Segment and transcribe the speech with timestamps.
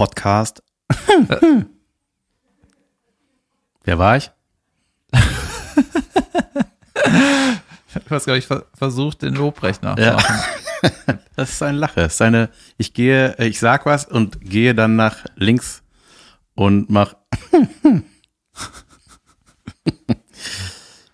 [0.00, 0.62] Podcast.
[3.84, 4.30] Wer war ich?
[7.92, 10.40] Du hast, glaube ich, ver versucht, den Lobrecht nachzumachen.
[11.36, 12.00] Das ist ein Lache.
[12.00, 15.82] Das ist eine, ich gehe, ich sag was und gehe dann nach links
[16.54, 17.12] und mach.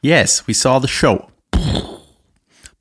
[0.01, 1.27] yes, we saw the show.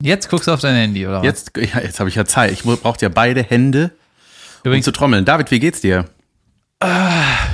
[0.00, 1.16] Jetzt guckst du auf dein Handy, oder?
[1.18, 1.24] was?
[1.24, 2.52] Jetzt, ja, jetzt habe ich ja Zeit.
[2.52, 3.90] Ich brauche ja beide Hände,
[4.66, 5.24] um Übrigens, zu trommeln.
[5.24, 6.06] David, wie geht's dir?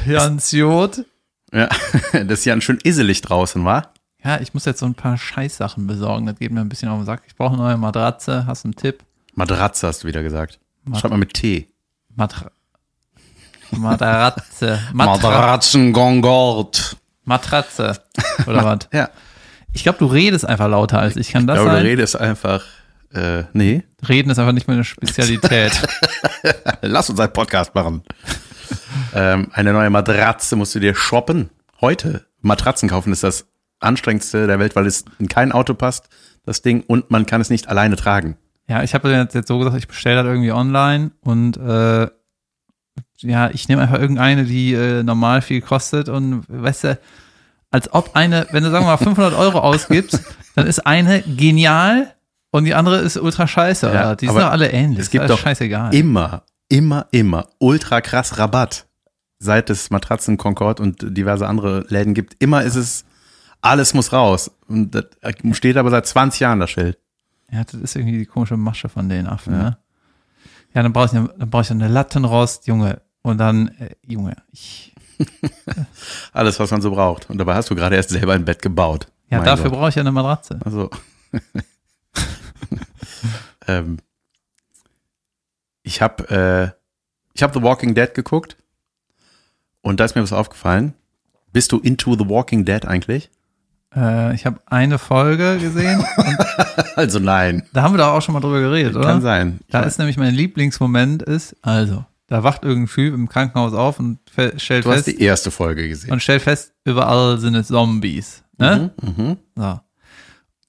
[0.06, 1.04] Jans Jod.
[1.52, 1.68] Ja,
[2.12, 3.92] das ist ja schön iselig draußen, war?
[4.24, 6.26] Ja, ich muss jetzt so ein paar Scheißsachen besorgen.
[6.26, 7.22] Das geht mir ein bisschen auf den Sack.
[7.26, 8.46] Ich brauche eine neue Matratze.
[8.46, 9.04] Hast du einen Tipp?
[9.34, 10.58] Matratze hast du wieder gesagt.
[10.84, 11.68] Mat- Schreib mal mit T.
[12.14, 12.50] Matra
[13.70, 14.78] Matratze.
[14.92, 16.96] Matra Matratzengongord.
[17.24, 18.00] Matratze.
[18.46, 18.88] Oder was?
[18.92, 19.08] Ja.
[19.72, 21.30] Ich glaube, du redest einfach lauter als ich.
[21.32, 21.86] Kann das Aber du sein?
[21.86, 22.62] redest einfach,
[23.14, 23.82] äh, nee.
[24.08, 25.72] Reden ist einfach nicht meine Spezialität.
[26.82, 28.02] Lass uns einen Podcast machen.
[29.14, 31.50] ähm, eine neue Matratze musst du dir shoppen.
[31.80, 32.26] Heute.
[32.40, 33.46] Matratzen kaufen ist das
[33.80, 36.08] anstrengendste der Welt, weil es in kein Auto passt,
[36.44, 38.36] das Ding, und man kann es nicht alleine tragen.
[38.68, 42.08] ja, ich habe jetzt, jetzt so gesagt, ich bestelle das irgendwie online und äh,
[43.18, 46.98] ja, ich nehme einfach irgendeine, die äh, normal viel kostet und weißt du,
[47.70, 50.20] als ob eine, wenn du sagen wir mal 500 Euro ausgibst,
[50.54, 52.14] dann ist eine genial
[52.52, 53.86] und die andere ist ultra scheiße.
[53.86, 54.16] Ja, oder?
[54.16, 55.00] Die sind doch alle ähnlich.
[55.00, 55.92] Es gibt doch scheißegal.
[55.94, 58.86] immer, immer, immer ultra krass Rabatt.
[59.40, 63.04] Seit es Matratzen Concord und diverse andere Läden gibt, immer ist es,
[63.60, 64.52] alles muss raus.
[64.68, 65.06] Und das
[65.56, 66.96] steht aber seit 20 Jahren das Schild.
[67.50, 69.78] Ja, das ist irgendwie die komische Masche von den Affen, ne?
[70.74, 73.02] Ja, dann brauche ich, eine- dann brauche ich eine Lattenrost, Junge.
[73.22, 74.94] Und dann, äh, Junge, ich,
[76.32, 77.28] Alles, was man so braucht.
[77.30, 79.06] Und dabei hast du gerade erst selber ein Bett gebaut.
[79.28, 80.58] ja, Mein dafür brauche ich ja eine Matratze.
[80.64, 80.88] Also.
[83.68, 83.98] ähm,
[85.82, 86.78] ich habe äh,
[87.34, 88.56] ich hab The Walking Dead geguckt
[89.80, 90.94] und da ist mir was aufgefallen.
[91.52, 93.30] Bist du into The Walking Dead eigentlich?
[93.94, 96.02] Äh, ich habe eine Folge gesehen
[96.96, 97.68] Also nein.
[97.72, 99.06] da haben wir doch auch schon mal drüber geredet, oder?
[99.06, 99.60] Kann sein.
[99.70, 103.98] Da Ich ist nämlich mein Lieblingsmoment ist, also, da wacht irgendein Typ im Krankenhaus auf
[103.98, 104.18] und
[104.56, 106.12] stellt du hast fest, die erste Folge gesehen.
[106.12, 108.92] und stellt fest, überall sind es Zombies, ne?
[109.02, 109.36] Mhm.
[109.56, 109.80] So.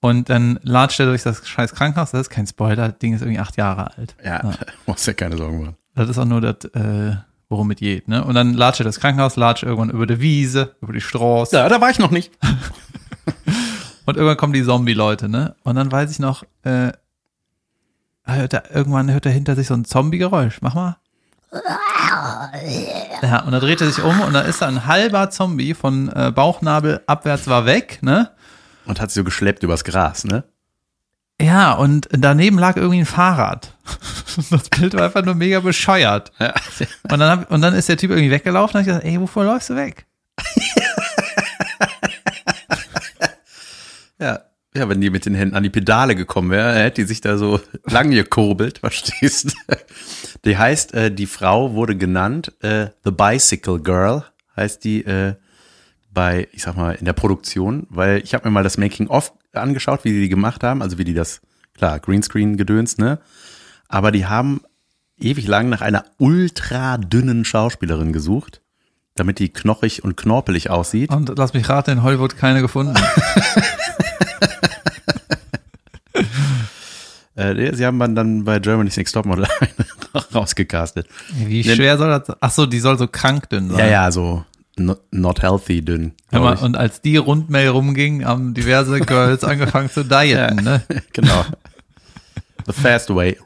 [0.04, 3.22] Und dann latscht er durch das scheiß Krankenhaus, das ist kein Spoiler, das Ding ist
[3.22, 4.14] irgendwie acht Jahre alt.
[4.22, 4.52] Ja, Ja.
[4.86, 5.76] musst dir keine Sorgen machen.
[5.94, 7.16] Das ist auch nur das, äh,
[7.48, 8.22] worum es geht, ne?
[8.22, 11.56] Und dann latscht er das Krankenhaus, latscht irgendwann über die Wiese, über die Straße.
[11.56, 12.34] Ja, da war ich noch nicht.
[14.04, 15.54] Und irgendwann kommen die Zombie-Leute, ne?
[15.62, 16.92] Und dann weiß ich noch, äh,
[18.24, 20.58] hört er, irgendwann hört er hinter sich so ein Zombie-Geräusch.
[20.60, 20.98] Mach mal.
[23.22, 26.08] Ja, und dann dreht er sich um und dann ist da ein halber Zombie von
[26.10, 28.30] äh, Bauchnabel abwärts war weg, ne?
[28.86, 30.44] Und hat sie so geschleppt übers Gras, ne?
[31.40, 33.74] Ja, und daneben lag irgendwie ein Fahrrad.
[34.50, 36.32] Das Bild war einfach nur mega bescheuert.
[36.40, 36.52] Ja.
[37.04, 39.44] Und dann, hab, und dann ist der Typ irgendwie weggelaufen und ich gesagt, ey, wovor
[39.44, 40.06] läufst du weg?
[44.18, 44.40] Ja.
[44.76, 47.36] Ja, wenn die mit den Händen an die Pedale gekommen wäre, hätte die sich da
[47.36, 49.76] so lang gekurbelt, verstehst du?
[50.44, 54.24] Die heißt, äh, die Frau wurde genannt, äh, The Bicycle Girl,
[54.56, 55.34] heißt die äh,
[56.14, 60.04] bei, ich sag mal, in der Produktion, weil ich habe mir mal das Making-of angeschaut,
[60.04, 61.40] wie die die gemacht haben, also wie die das,
[61.76, 63.18] klar, Greenscreen-Gedöns, ne?
[63.88, 64.60] Aber die haben
[65.18, 68.62] ewig lang nach einer ultra dünnen Schauspielerin gesucht,
[69.14, 71.10] damit die knochig und knorpelig aussieht.
[71.10, 72.94] Und lass mich raten, in Hollywood keine gefunden.
[77.36, 79.46] Äh, sie haben dann bei Germany's Next Topmodel
[80.34, 81.08] rausgecastet.
[81.32, 82.36] Wie schwer soll das sein?
[82.40, 83.78] Ach so, die soll so krank dünn sein.
[83.80, 84.44] Ja, ja, so
[84.76, 86.12] not, not healthy dünn.
[86.30, 90.82] Mal, und als die Rundmail rumging, haben diverse Girls angefangen zu dieten, ne?
[91.12, 91.44] genau.
[92.66, 93.38] The fast way.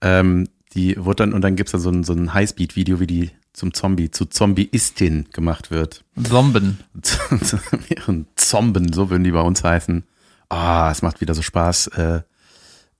[0.00, 3.30] Ähm, die wurde dann, und dann gibt's da so ein, so ein Highspeed-Video, wie die
[3.52, 6.04] zum Zombie, zu Zombie-Istin gemacht wird.
[6.22, 6.78] Zomben.
[8.36, 10.04] Zomben, so würden die bei uns heißen.
[10.48, 12.20] Ah, es macht wieder so Spaß, äh,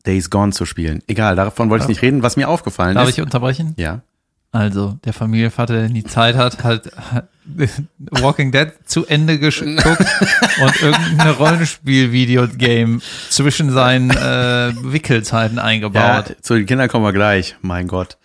[0.05, 1.03] Days Gone zu spielen.
[1.07, 2.23] Egal, davon wollte ich nicht reden.
[2.23, 3.19] Was mir aufgefallen Darf ist.
[3.19, 3.75] ich unterbrechen?
[3.77, 4.03] ja.
[4.53, 7.29] Also, der Familienvater, der nie Zeit hat, hat, hat
[7.99, 9.65] Walking Dead zu Ende geguckt
[10.63, 16.37] und irgendeine Rollenspiel-Video-Game zwischen seinen äh, Wickelzeiten Ja, eingebaut.
[16.43, 17.57] zu den Kindern kommen wir gleich.
[17.63, 18.19] Mein Gott.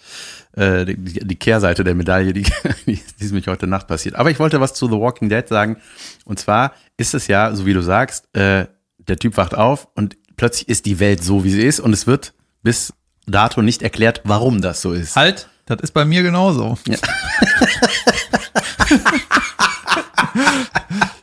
[0.54, 2.44] Äh, die, die Kehrseite der Medaille, die,
[2.88, 4.16] die ist mich heute Nacht passiert.
[4.16, 5.77] Aber ich wollte was zu The Walking Dead sagen.
[6.24, 8.66] Und zwar ist es ja, so wie du sagst, äh,
[8.98, 11.80] der Typ wacht auf und plötzlich ist die Welt so, wie sie ist.
[11.80, 12.33] Und es wird
[12.63, 12.94] bis
[13.27, 15.16] dato nicht erklärt, warum das so ist.
[15.16, 16.78] Halt, das ist bei mir genauso.
[16.88, 16.96] Ja.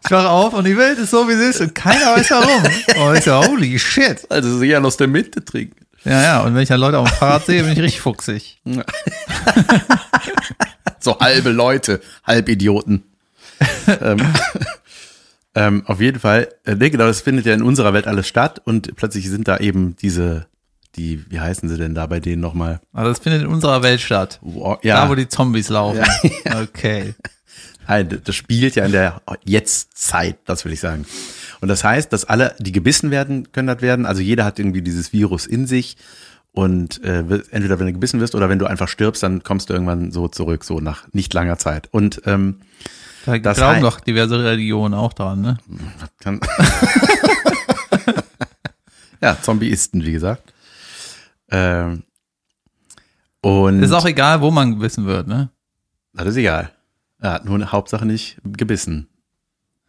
[0.05, 2.63] ich wache auf und die Welt ist so, wie sie ist und keiner weiß warum.
[2.99, 4.27] Oh, ich so, holy shit.
[4.31, 5.87] Also sie ja aus der Mitte trinken.
[6.05, 8.61] Ja, ja, und wenn ich dann Leute auf dem Fahrrad sehe, bin ich richtig fuchsig.
[11.03, 13.03] So halbe Leute, Halbidioten.
[14.01, 14.33] ähm,
[15.57, 18.63] ähm, auf jeden Fall, äh, nee, genau, das findet ja in unserer Welt alles statt
[18.65, 20.47] und plötzlich sind da eben diese,
[20.97, 22.81] die, wie heißen sie denn da bei denen nochmal?
[22.93, 24.39] Aber das findet in unserer Welt statt.
[24.43, 26.05] Wow, Da, wo ja, die Zombies laufen.
[26.63, 27.15] Okay.
[27.89, 31.07] nein, das spielt ja in der Jetztzeit, das will ich sagen.
[31.61, 34.05] Und das heißt, dass alle, die gebissen werden, können das werden.
[34.05, 35.97] Also jeder hat irgendwie dieses Virus in sich.
[36.53, 39.73] Und äh, entweder wenn du gebissen wirst oder wenn du einfach stirbst, dann kommst du
[39.73, 41.89] irgendwann so zurück, so nach nicht langer Zeit.
[41.93, 42.61] Und ähm,
[43.25, 45.57] Da Das glauben doch diverse Religionen auch dran, ne?
[46.21, 46.41] kann
[49.23, 50.52] ja, Zombieisten, wie gesagt.
[51.53, 52.03] Ähm,
[53.43, 55.51] und Ist auch egal, wo man gebissen wird, ne?
[56.15, 56.71] das ist egal.
[57.23, 59.09] Ja, nur eine Hauptsache nicht gebissen.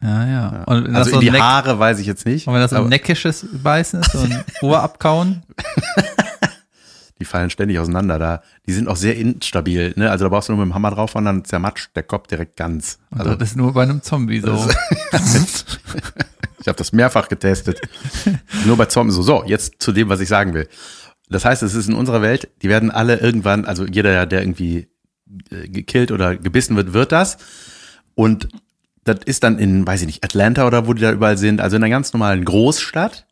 [0.01, 0.63] Ja, ja.
[0.65, 2.47] Und wenn das Also so in die Neck, Haare weiß ich jetzt nicht.
[2.47, 5.43] und wenn das ein neckisches Beißen ist, so ein Ohr abkauen,
[7.19, 8.43] die fallen ständig auseinander da.
[8.67, 9.93] Die sind auch sehr instabil.
[9.95, 10.11] Ne?
[10.11, 12.57] Also da brauchst du nur mit dem Hammer drauf und dann zermatscht der Kopf direkt
[12.57, 12.99] ganz.
[13.11, 14.51] und Also das ist nur bei einem Zombie so.
[16.59, 17.81] Ich habe das mehrfach getestet.
[18.65, 19.15] Nur bei Zombies.
[19.15, 20.69] So, so, jetzt zu dem, was ich sagen will.
[21.33, 24.87] Das heißt, es ist in unserer Welt, die werden alle irgendwann, also jeder, der irgendwie
[25.49, 27.37] äh, gekillt oder gebissen wird, wird das.
[28.15, 28.47] Und
[29.03, 31.75] das ist dann in, weiß ich nicht, Atlanta oder wo die da überall sind, also
[31.75, 33.25] in einer ganz normalen Großstadt.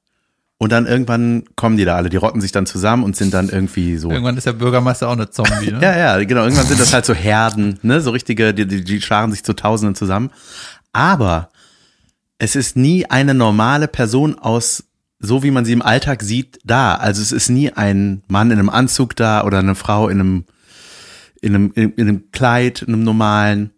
[0.57, 3.49] Und dann irgendwann kommen die da alle, die rotten sich dann zusammen und sind dann
[3.49, 4.11] irgendwie so.
[4.11, 5.79] Irgendwann ist der Bürgermeister auch eine Zombie, ne?
[5.81, 6.43] Ja, ja, genau.
[6.43, 7.99] Irgendwann sind das halt so Herden, ne?
[7.99, 10.29] So richtige, die, die, die scharen sich zu Tausenden zusammen.
[10.93, 11.49] Aber
[12.37, 14.83] es ist nie eine normale Person aus,
[15.23, 16.95] so wie man sie im Alltag sieht, da.
[16.95, 20.45] Also es ist nie ein Mann in einem Anzug da oder eine Frau in einem,
[21.41, 23.69] in einem, in, in einem Kleid, in einem normalen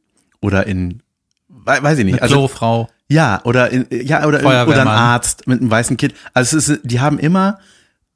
[0.41, 1.01] oder in,
[1.49, 2.15] wei- weiß ich nicht.
[2.15, 2.89] Eine Also, Klofrau.
[3.09, 6.13] ja, oder in, ja, oder, oder ein Arzt mit einem weißen Kind.
[6.33, 7.59] Also es ist, die haben immer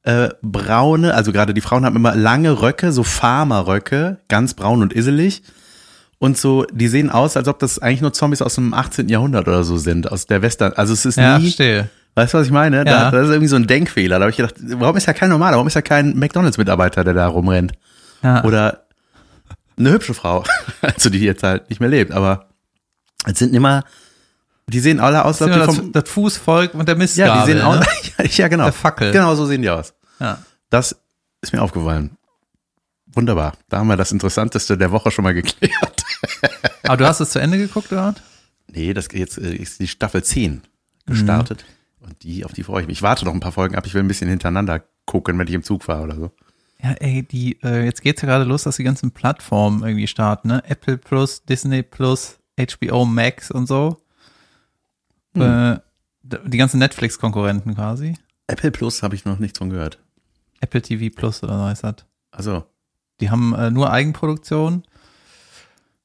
[0.04, 4.94] äh, braune, also gerade die Frauen haben immer lange Röcke, so Farmerröcke, ganz braun und
[4.94, 5.44] isselig.
[6.20, 9.08] Und so, die sehen aus, als ob das eigentlich nur Zombies aus dem 18.
[9.08, 10.74] Jahrhundert oder so sind, aus der Western.
[10.74, 11.90] Also es ist Ja, nie, verstehe.
[12.18, 12.78] Weißt du, was ich meine?
[12.78, 12.84] Ja.
[12.84, 14.18] Da, das ist irgendwie so ein Denkfehler.
[14.18, 17.14] Da habe ich gedacht, warum ist ja kein normaler, warum ist ja kein McDonalds-Mitarbeiter, der
[17.14, 17.74] da rumrennt?
[18.24, 18.44] Ja.
[18.44, 18.88] Oder
[19.78, 20.44] eine hübsche Frau,
[20.82, 22.50] also die jetzt halt nicht mehr lebt, aber
[23.26, 23.84] es sind immer,
[24.66, 27.36] die sehen alle aus, das, als ob die vom, das, Fußvolk und der Mistgabel.
[27.36, 27.68] ja, die sehen ne?
[27.68, 27.86] aus,
[28.38, 29.12] ja genau, Der Fackel.
[29.12, 29.94] genau so sehen die aus.
[30.20, 30.40] Ja.
[30.72, 30.96] Das
[31.42, 32.18] ist mir aufgefallen.
[33.14, 36.04] Wunderbar, da haben wir das Interessanteste der Woche schon mal geklärt.
[36.84, 38.16] Aber du hast es zu Ende geguckt, oder?
[38.68, 40.64] Nee, das jetzt äh, ist die Staffel 10
[41.06, 41.64] gestartet
[42.08, 42.98] und die, auf die freue ich mich.
[43.00, 45.54] Ich warte noch ein paar Folgen ab, ich will ein bisschen hintereinander gucken, wenn ich
[45.54, 46.32] im Zug fahre oder so.
[46.82, 50.48] Ja, ey, die, äh, jetzt geht's ja gerade los, dass die ganzen Plattformen irgendwie starten,
[50.50, 50.64] ne?
[50.66, 53.98] Apple Plus, Disney Plus, HBO Max und so.
[55.36, 55.78] Äh,
[56.24, 58.16] d- die ganzen Netflix-Konkurrenten quasi.
[58.48, 60.00] Apple Plus habe ich noch nichts von gehört.
[60.62, 61.96] Apple TV Plus oder so heißt das.
[62.32, 62.64] Also,
[63.22, 64.84] Die haben äh, nur Eigenproduktion.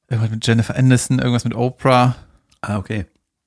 [0.09, 2.15] Irgendwas mit Jennifer Aniston, irgendwas mit Oprah
[2.61, 3.05] ah, okay.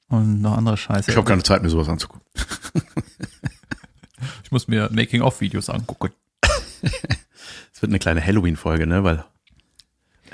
[0.08, 1.11] Und noch andere Scheiße.
[1.11, 2.26] Ich habe keine Zeit, mir sowas anzugucken.
[4.44, 6.12] ich muss mir Making-of-Videos angucken.
[7.73, 9.25] Es wird eine kleine Halloween-Folge, ne, weil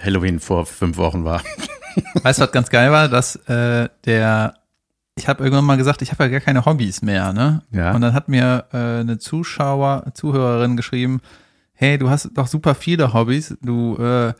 [0.00, 1.42] Halloween vor fünf Wochen war.
[2.22, 3.08] Weißt du, was ganz geil war?
[3.08, 4.54] Dass äh, der,
[5.16, 7.62] ich habe irgendwann mal gesagt, ich habe ja gar keine Hobbys mehr, ne?
[7.70, 7.94] Ja.
[7.94, 11.20] Und dann hat mir äh, eine Zuschauer, Zuhörerin geschrieben,
[11.74, 14.34] hey, du hast doch super viele Hobbys, du äh,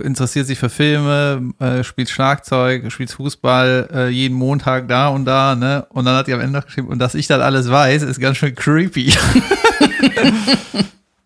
[0.00, 5.54] interessierst dich für Filme, äh, spielst Schlagzeug, spielst Fußball, äh, jeden Montag da und da,
[5.54, 5.86] ne?
[5.90, 8.20] Und dann hat die am Ende noch geschrieben, und dass ich das alles weiß, ist
[8.20, 9.12] ganz schön creepy.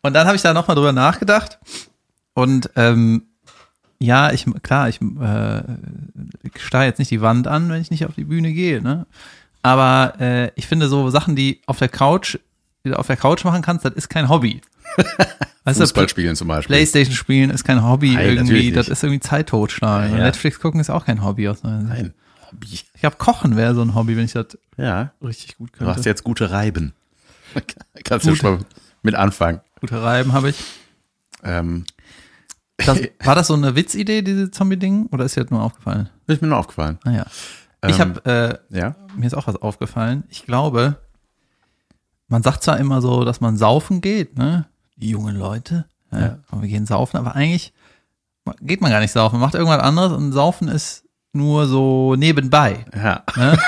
[0.03, 1.59] und dann habe ich da nochmal drüber nachgedacht
[2.35, 3.25] und ähm,
[3.99, 5.63] ja, ich, klar, ich, äh,
[6.43, 9.07] ich starre jetzt nicht die Wand an, wenn ich nicht auf die Bühne gehe, ne?
[9.63, 12.39] Aber äh, ich finde so Sachen, die auf der Couch,
[12.85, 14.61] die du auf der Couch machen kannst, das ist kein Hobby.
[15.65, 16.75] Weißt Fußball spielen zum Beispiel.
[16.75, 20.13] Playstation spielen ist kein Hobby Nein, irgendwie, das ist irgendwie Zeit totschlagen.
[20.13, 20.25] Ja, ja.
[20.25, 21.89] Netflix gucken ist auch kein Hobby aus meiner Sicht.
[21.91, 22.15] Nein.
[22.51, 22.67] Hobby.
[22.73, 25.95] Ich glaube, Kochen wäre so ein Hobby, wenn ich das Ja, richtig gut du hast
[25.97, 26.09] könnte.
[26.09, 26.95] jetzt gute Reiben.
[28.05, 28.65] Kannst du schon mal
[29.03, 29.61] mit anfangen.
[29.81, 30.57] Gute Reiben habe ich.
[31.45, 31.85] Ähm,
[32.79, 35.07] Das, war das so eine Witzidee, diese Zombie-Ding?
[35.13, 36.09] Oder ist dir das nur aufgefallen?
[36.27, 36.99] ist mir nur aufgefallen.
[37.05, 37.27] Naja.
[37.87, 38.97] ich Ähm, habe äh, Ja.
[39.17, 40.25] mir ist auch was aufgefallen.
[40.29, 40.97] Ich glaube,
[42.29, 44.67] man sagt zwar immer so, dass man saufen geht, ne?
[45.03, 45.85] Die jungen Leute.
[46.13, 46.39] Ja, Ja.
[46.49, 47.73] komm, wir gehen saufen, aber eigentlich
[48.61, 49.41] geht man gar nicht saufen.
[49.41, 52.87] Macht irgendwas anderes und saufen ist nur so nebenbei.
[52.95, 53.23] Ja.
[53.37, 53.59] Ne?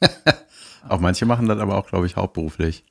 [0.88, 2.82] Auch manche machen das aber auch, glaube ich, hauptberuflich.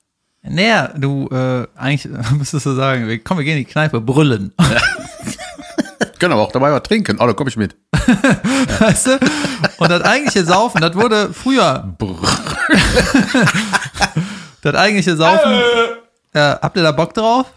[0.44, 2.08] naja, du, äh, eigentlich
[2.38, 4.54] müsstest du sagen, komm, wir gehen in die Kneipe, brüllen.
[6.20, 7.18] Können aber auch dabei was trinken.
[7.20, 7.76] Oh, da komme ich mit.
[8.80, 9.20] Weißt du?
[9.78, 11.96] Und das eigentliche Saufen, das wurde früher,
[14.64, 15.60] das eigentliche Saufen,
[16.34, 17.48] Ja, habt ihr da Bock drauf?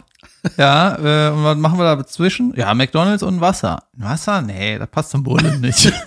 [0.57, 2.53] Ja, äh, und was machen wir da dazwischen?
[2.55, 3.83] Ja, McDonalds und Wasser.
[3.93, 4.41] Wasser?
[4.41, 5.93] Nee, das passt zum Bullen nicht.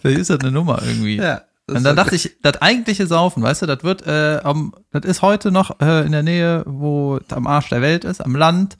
[0.00, 1.16] Vielleicht ist das eine Nummer irgendwie.
[1.16, 1.42] Ja.
[1.68, 5.20] Und dann dachte ich, das eigentliche Saufen, weißt du, das wird, äh, am, das ist
[5.20, 8.78] heute noch äh, in der Nähe, wo am Arsch der Welt ist, am Land.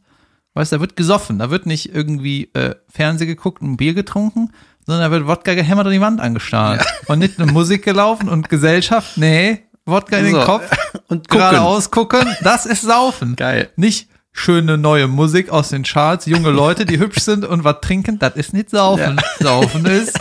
[0.54, 4.52] Weißt du, da wird gesoffen, da wird nicht irgendwie äh, Fernseh geguckt und Bier getrunken,
[4.86, 6.86] sondern da wird Wodka gehämmert und die Wand angestarrt.
[7.08, 10.40] Und nicht eine Musik gelaufen und Gesellschaft, nee, Wodka in den So.
[10.42, 10.70] Kopf
[11.08, 11.38] Und gucken.
[11.38, 13.36] geradeaus gucken, das ist Saufen.
[13.36, 13.70] Geil.
[13.76, 18.18] Nicht schöne neue Musik aus den Charts, junge Leute, die hübsch sind und was trinken,
[18.18, 19.20] das ist nicht Saufen.
[19.40, 20.18] Saufen ist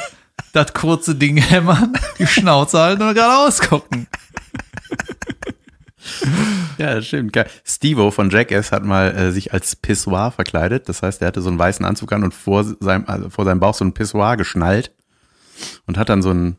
[0.53, 4.07] das kurze Ding hämmern, die Schnauze halten und geradeaus gucken.
[6.77, 7.33] Ja, das stimmt.
[7.33, 7.49] Geil.
[7.63, 10.89] Stevo von Jackass hat mal äh, sich als Pissoir verkleidet.
[10.89, 13.59] Das heißt, er hatte so einen weißen Anzug an und vor seinem, also vor seinem
[13.59, 14.91] Bauch so ein Pissoir geschnallt
[15.87, 16.57] und hat dann so einen,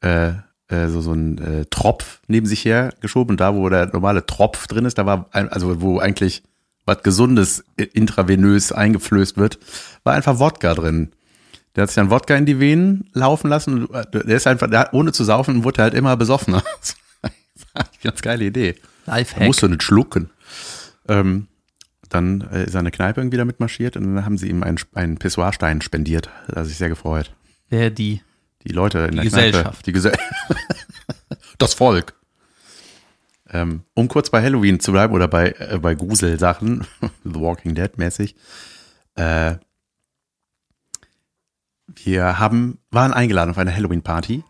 [0.00, 0.32] äh,
[0.72, 3.32] äh, so, so einen äh, Tropf neben sich her geschoben.
[3.32, 6.42] Und da, wo der normale Tropf drin ist, da war, ein, also wo eigentlich
[6.86, 9.58] was Gesundes äh, intravenös eingeflößt wird,
[10.02, 11.12] war einfach Wodka drin.
[11.76, 13.86] Der hat sich dann Wodka in die Venen laufen lassen.
[13.86, 16.62] Und äh, der ist einfach, der hat, ohne zu saufen, wurde er halt immer besoffener.
[17.54, 18.74] Das war eine ganz geile Idee.
[19.06, 19.46] Lifehack.
[19.46, 20.30] musst du nicht schlucken.
[21.06, 21.48] Ähm,
[22.08, 24.62] dann äh, ist er in eine Kneipe irgendwie damit marschiert und dann haben sie ihm
[24.62, 26.28] einen, einen Pissoirstein spendiert.
[26.48, 27.32] Da hat sich sehr gefreut.
[27.70, 28.22] Der die.
[28.64, 29.64] Die Leute in der Gesellschaft.
[29.64, 29.82] Kneipe.
[29.84, 30.26] Die Gesellschaft.
[31.58, 32.14] das Volk.
[33.50, 36.86] Ähm, um kurz bei Halloween zu bleiben oder bei, äh, bei Gruselsachen,
[37.24, 38.34] The Walking Dead mäßig.
[39.14, 39.56] Äh,
[42.04, 44.42] wir haben, waren eingeladen auf eine Halloween-Party.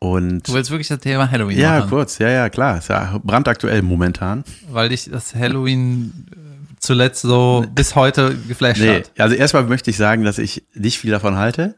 [0.00, 2.78] Und Du willst wirklich das Thema Halloween ja, machen, kurz, ja, ja, klar.
[2.78, 4.44] Ist ja brandaktuell momentan.
[4.70, 6.36] weil dich das Halloween äh,
[6.78, 9.12] zuletzt so bis heute geflasht Nee, hat.
[9.18, 11.74] also erstmal möchte ich sagen, dass ich nicht viel davon halte.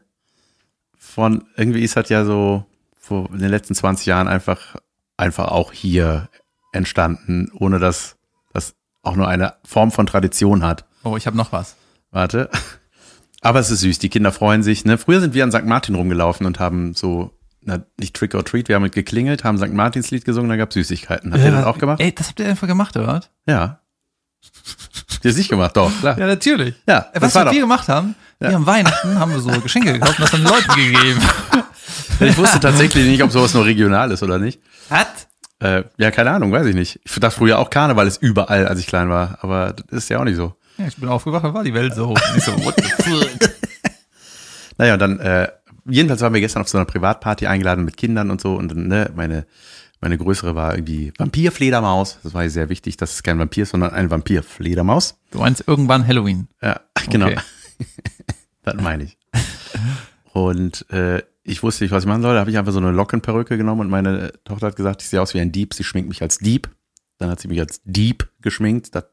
[1.03, 2.63] Von irgendwie ist das ja so
[2.95, 4.75] vor in den letzten 20 Jahren einfach
[5.17, 6.29] einfach auch hier
[6.71, 8.17] entstanden, ohne dass
[8.53, 10.85] das auch nur eine Form von Tradition hat.
[11.03, 11.75] Oh, ich habe noch was.
[12.11, 12.49] Warte.
[13.41, 14.85] Aber es ist süß, die Kinder freuen sich.
[14.85, 14.97] Ne?
[14.97, 15.65] Früher sind wir an St.
[15.65, 17.31] Martin rumgelaufen und haben so,
[17.61, 19.73] na, nicht Trick or Treat, wir haben geklingelt, haben St.
[19.73, 21.33] Martins Lied gesungen, da gab Süßigkeiten.
[21.33, 21.99] Habt ihr das auch gemacht?
[21.99, 23.29] Ey, das habt ihr einfach gemacht, oder was?
[23.47, 23.81] Ja.
[25.23, 26.17] Ihr es nicht gemacht, doch, klar.
[26.17, 26.75] Ja, natürlich.
[26.87, 29.49] Ja, Äh, das Was war wir doch- gemacht haben, wir haben Weihnachten, haben wir so
[29.61, 31.21] Geschenke gekauft und das haben Leuten gegeben.
[32.19, 34.61] Ich wusste tatsächlich nicht, ob sowas nur regional ist oder nicht.
[34.91, 35.07] Hat?
[35.59, 36.99] Äh, ja, keine Ahnung, weiß ich nicht.
[37.03, 40.19] Ich dachte früher auch Karneval ist überall, als ich klein war, aber das ist ja
[40.19, 40.53] auch nicht so.
[40.77, 42.09] Ja, ich bin aufgewacht, da war die Welt so.
[42.09, 43.27] Und ich so, what the fuck?
[44.77, 45.47] Naja, und dann, äh,
[45.85, 48.87] jedenfalls waren wir gestern auf so einer Privatparty eingeladen mit Kindern und so und dann,
[48.87, 49.45] ne, meine,
[50.01, 52.19] meine größere war irgendwie Vampirfledermaus.
[52.23, 55.15] Das war sehr wichtig, dass es kein Vampir ist, sondern eine Vampirfledermaus.
[55.31, 56.47] Du meinst irgendwann Halloween.
[56.61, 57.27] Ja, genau.
[57.27, 57.37] Okay.
[58.63, 59.17] das meine ich.
[60.33, 62.33] Und äh, ich wusste nicht, was ich machen soll.
[62.33, 65.21] Da habe ich einfach so eine Lockenperücke genommen und meine Tochter hat gesagt, ich sehe
[65.21, 65.73] aus wie ein Dieb.
[65.73, 66.69] Sie schminkt mich als Dieb.
[67.17, 68.95] Dann hat sie mich als Dieb geschminkt.
[68.95, 69.03] Das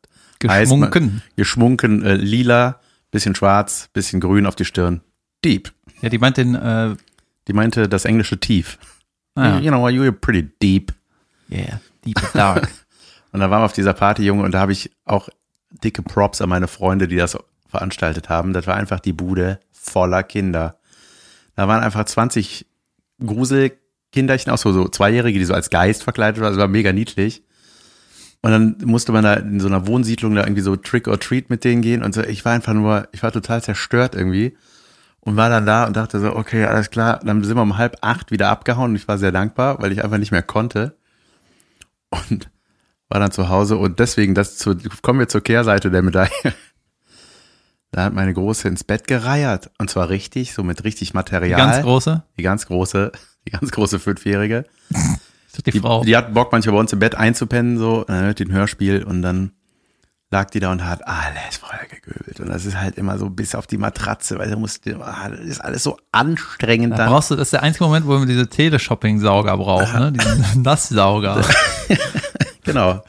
[0.46, 1.22] heißt, man- Geschmunken.
[1.36, 2.80] geschmunken, äh, lila,
[3.10, 5.00] bisschen schwarz, bisschen grün auf die Stirn.
[5.44, 5.72] Dieb.
[6.00, 6.96] Ja, die meint den, äh,
[7.48, 8.78] Die meinte das englische Tief.
[9.38, 10.92] Ah, You know, you're pretty deep.
[11.50, 12.68] yeah, deep and dark.
[13.32, 15.28] Und da waren wir auf dieser Party, Junge, und da habe ich auch
[15.84, 17.36] dicke Props an meine Freunde, die das
[17.68, 18.54] veranstaltet haben.
[18.54, 20.78] Das war einfach die Bude voller Kinder.
[21.54, 22.66] Da waren einfach 20
[23.24, 26.52] Gruselkinderchen, auch so, so Zweijährige, die so als Geist verkleidet waren.
[26.52, 27.42] Das war mega niedlich.
[28.40, 31.50] Und dann musste man da in so einer Wohnsiedlung da irgendwie so Trick or Treat
[31.50, 32.22] mit denen gehen und so.
[32.22, 34.56] Ich war einfach nur, ich war total zerstört irgendwie.
[35.20, 37.20] Und war dann da und dachte so, okay, alles klar.
[37.22, 40.02] Dann sind wir um halb acht wieder abgehauen und ich war sehr dankbar, weil ich
[40.02, 40.96] einfach nicht mehr konnte.
[42.10, 42.50] Und
[43.08, 46.30] war dann zu Hause und deswegen, das zu, kommen wir zur Kehrseite der Medaille.
[47.90, 49.70] Da hat meine Große ins Bett gereiert.
[49.78, 51.58] Und zwar richtig, so mit richtig Die Material.
[51.58, 52.22] ganz große.
[52.36, 53.12] Die ganz große,
[53.46, 54.64] die ganz große Fünfjährige.
[55.64, 56.04] Die, Die, Frau.
[56.04, 58.52] die hat Bock manchmal bei uns im Bett einzupennen, so, und dann hört die ein
[58.52, 59.50] Hörspiel und dann
[60.30, 62.40] lag die da und hat alles voll gegöbelt.
[62.40, 65.40] Und das ist halt immer so bis auf die Matratze, weil du musst, ah, das
[65.40, 67.08] ist alles so anstrengend da dann.
[67.08, 70.12] brauchst du, das ist der einzige Moment, wo man diese Teleshopping-Sauger braucht, ne?
[70.12, 71.42] Diesen Nasssauger.
[72.64, 73.02] Genau.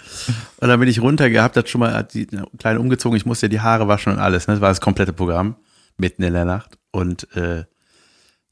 [0.61, 3.47] Und dann bin ich runter gehabt, hat schon mal hat die kleine umgezogen, ich musste
[3.47, 4.47] ja die Haare waschen und alles.
[4.47, 4.53] Ne?
[4.53, 5.57] Das war das komplette Programm
[5.97, 6.77] mitten in der Nacht.
[6.91, 7.65] Und äh,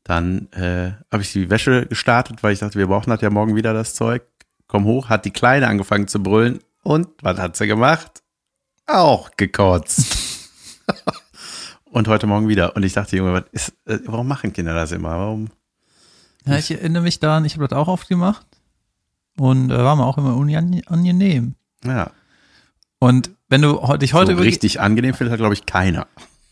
[0.04, 3.56] dann äh, habe ich die Wäsche gestartet, weil ich dachte, wir brauchen das ja morgen
[3.56, 4.24] wieder das Zeug.
[4.68, 6.60] Komm hoch, hat die Kleine angefangen zu brüllen.
[6.84, 8.22] Und was hat sie gemacht?
[8.88, 10.50] Auch gekotzt.
[11.86, 12.76] und heute Morgen wieder.
[12.76, 15.10] Und ich dachte, Junge, ist, äh, warum machen Kinder das immer?
[15.10, 15.50] Warum?
[16.46, 18.46] Ja, ich erinnere mich daran, ich habe das auch oft gemacht.
[19.38, 21.56] Und äh, war mir auch immer unange- angenehm.
[21.86, 22.12] Ja,
[23.00, 26.08] Und wenn du dich heute so richtig angenehm findet, hat, glaube ich, keiner.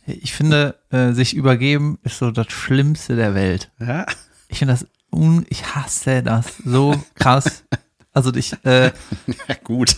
[0.06, 3.72] ich finde, äh, sich übergeben ist so das Schlimmste der Welt.
[3.80, 4.06] Ja.
[4.50, 7.64] Ich finde das, un ich hasse das so krass.
[8.14, 8.94] Also ich, äh,
[9.50, 9.98] Ja, gut.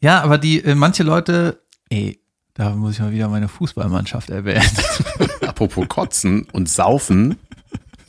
[0.00, 2.20] ja, aber die, äh, manche Leute, ey,
[2.54, 4.68] da muss ich mal wieder meine Fußballmannschaft erwähnen.
[5.46, 7.36] Apropos Kotzen und Saufen.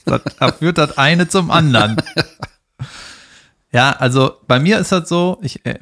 [0.05, 1.97] Das, da führt das eine zum anderen.
[3.71, 5.77] Ja, also bei mir ist das so, ich äh,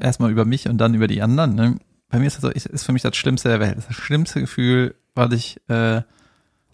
[0.00, 1.54] erstmal über mich und dann über die anderen.
[1.54, 1.78] Ne?
[2.10, 3.76] Bei mir ist das so, ich, ist für mich das Schlimmste der Welt.
[3.76, 6.02] Das schlimmste Gefühl, was ich äh,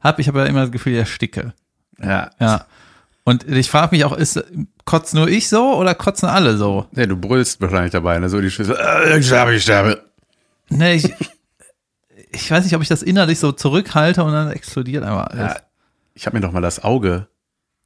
[0.00, 0.20] habe.
[0.20, 1.54] Ich habe ja immer das Gefühl, ich ersticke.
[2.02, 2.30] Ja.
[2.40, 2.66] Ja.
[3.24, 4.42] Und ich frage mich auch, ist
[4.84, 6.86] kotzt nur ich so oder kotzen alle so?
[6.92, 7.06] ja.
[7.06, 8.28] Du brüllst wahrscheinlich dabei, ne?
[8.28, 8.78] So die Schüsse.
[8.78, 10.05] Äh, ich sterbe, ich sterbe.
[10.68, 11.12] Nee, ich,
[12.32, 15.54] ich weiß nicht, ob ich das innerlich so zurückhalte und dann explodiert einfach alles.
[15.54, 15.60] Ja.
[16.14, 17.28] Ich habe mir doch mal das Auge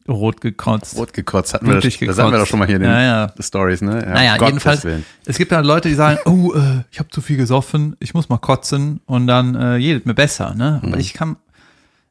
[0.08, 0.96] Rot gekotzt.
[0.96, 1.54] rot gekotzt.
[1.54, 2.50] Hatten wir das, Blutig das hatten wir doch gekotzt.
[2.50, 3.32] schon mal hier in den Ja, ja.
[3.38, 4.02] Stories, ne?
[4.02, 4.86] Ja, Naja, Gottes jedenfalls,
[5.26, 8.28] es gibt ja Leute, die sagen, oh, äh, ich habe zu viel gesoffen, ich muss
[8.28, 10.80] mal kotzen und dann äh, jedet mir besser, ne?
[10.82, 10.88] Mhm.
[10.88, 11.36] Aber ich kann,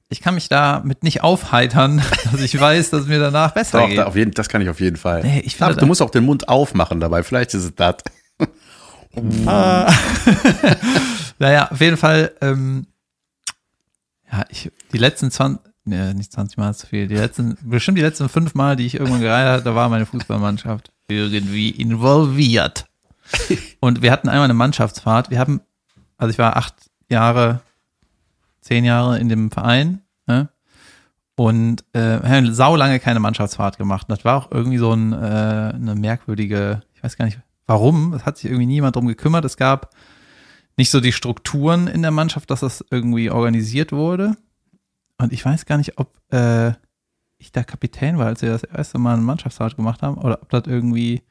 [0.07, 3.87] ich kann mich damit nicht aufheitern, dass ich weiß, dass es mir danach besser Doch,
[3.89, 3.97] geht.
[3.97, 5.23] da auf jeden, das kann ich auf jeden Fall.
[5.23, 7.23] Nee, ich finde Ach, du musst auch den Mund aufmachen dabei.
[7.23, 7.95] Vielleicht ist es das.
[11.39, 12.85] Naja, auf jeden Fall, ähm,
[14.31, 18.03] ja, ich, die letzten 20, ne, nicht 20 Mal zu viel, die letzten, bestimmt die
[18.03, 22.85] letzten fünf Mal, die ich irgendwann gereiht habe, da war meine Fußballmannschaft irgendwie involviert.
[23.79, 25.29] Und wir hatten einmal eine Mannschaftsfahrt.
[25.29, 25.61] Wir haben,
[26.17, 26.75] also ich war acht
[27.09, 27.61] Jahre,
[28.61, 30.49] zehn Jahre in dem Verein, ne?
[31.35, 34.07] Und äh, haben saulange keine Mannschaftsfahrt gemacht.
[34.09, 37.39] Das war auch irgendwie so ein, äh, eine merkwürdige, ich weiß gar nicht
[37.69, 39.45] warum, es hat sich irgendwie niemand drum gekümmert.
[39.45, 39.91] Es gab
[40.75, 44.35] nicht so die Strukturen in der Mannschaft, dass das irgendwie organisiert wurde.
[45.17, 46.71] Und ich weiß gar nicht, ob äh,
[47.37, 50.49] ich da Kapitän war, als wir das erste Mal eine Mannschaftsfahrt gemacht haben, oder ob
[50.49, 51.21] das irgendwie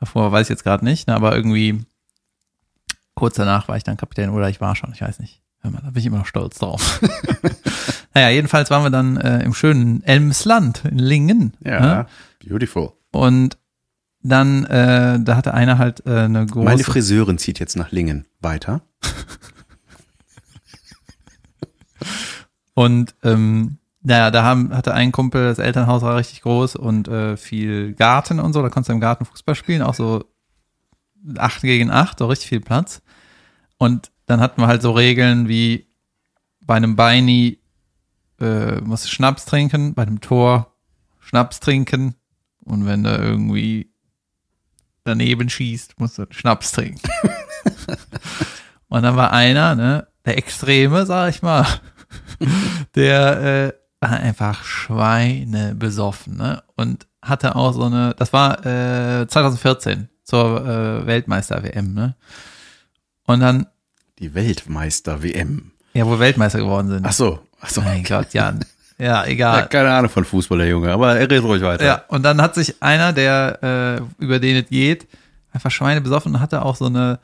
[0.00, 1.84] davor, weiß ich jetzt gerade nicht, ne, aber irgendwie
[3.14, 5.40] kurz danach war ich dann Kapitän oder ich war schon, ich weiß nicht.
[5.60, 7.00] Hör mal, Da bin ich immer noch stolz drauf.
[8.14, 11.54] naja, jedenfalls waren wir dann äh, im schönen Elmsland in Lingen.
[11.60, 12.06] Ja, ne?
[12.46, 12.92] beautiful.
[13.12, 13.56] Und
[14.24, 16.64] dann, äh, da hatte einer halt äh, eine große.
[16.64, 18.26] Meine Friseurin zieht jetzt nach Lingen.
[18.40, 18.80] Weiter.
[22.74, 27.38] Und ähm, naja, da haben, hatte ein Kumpel, das Elternhaus war richtig groß und äh,
[27.38, 30.24] viel Garten und so, da konntest du im Garten Fußball spielen, auch so
[31.38, 33.00] acht gegen acht, so richtig viel Platz.
[33.78, 35.86] Und dann hatten wir halt so Regeln wie
[36.60, 37.60] bei einem Beini
[38.40, 40.74] äh, musst du Schnaps trinken, bei einem Tor
[41.20, 42.14] Schnaps trinken
[42.64, 43.93] und wenn du irgendwie
[45.04, 47.00] daneben schießt, musst du Schnaps trinken.
[48.88, 51.66] und dann war einer, ne, der Extreme, sag ich mal,
[52.94, 56.62] der äh, war einfach Schweine besoffen, ne?
[56.76, 62.16] Und hatte auch so eine, das war äh, 2014 zur äh, Weltmeister-WM, ne?
[63.26, 63.66] Und dann,
[64.18, 65.72] Die Weltmeister-WM.
[65.94, 67.06] ja, wo Weltmeister geworden sind.
[67.06, 67.40] Ach so.
[67.60, 67.80] Ach so.
[67.80, 68.64] mein Gott, Jan.
[68.98, 69.66] Ja, Ja, egal.
[69.68, 70.92] keine Ahnung von Fußball, der Junge.
[70.92, 71.84] Aber er redet ruhig weiter.
[71.84, 75.06] Ja, und dann hat sich einer, der äh, über den es geht,
[75.52, 77.18] einfach Schweine besoffen und hatte auch so eine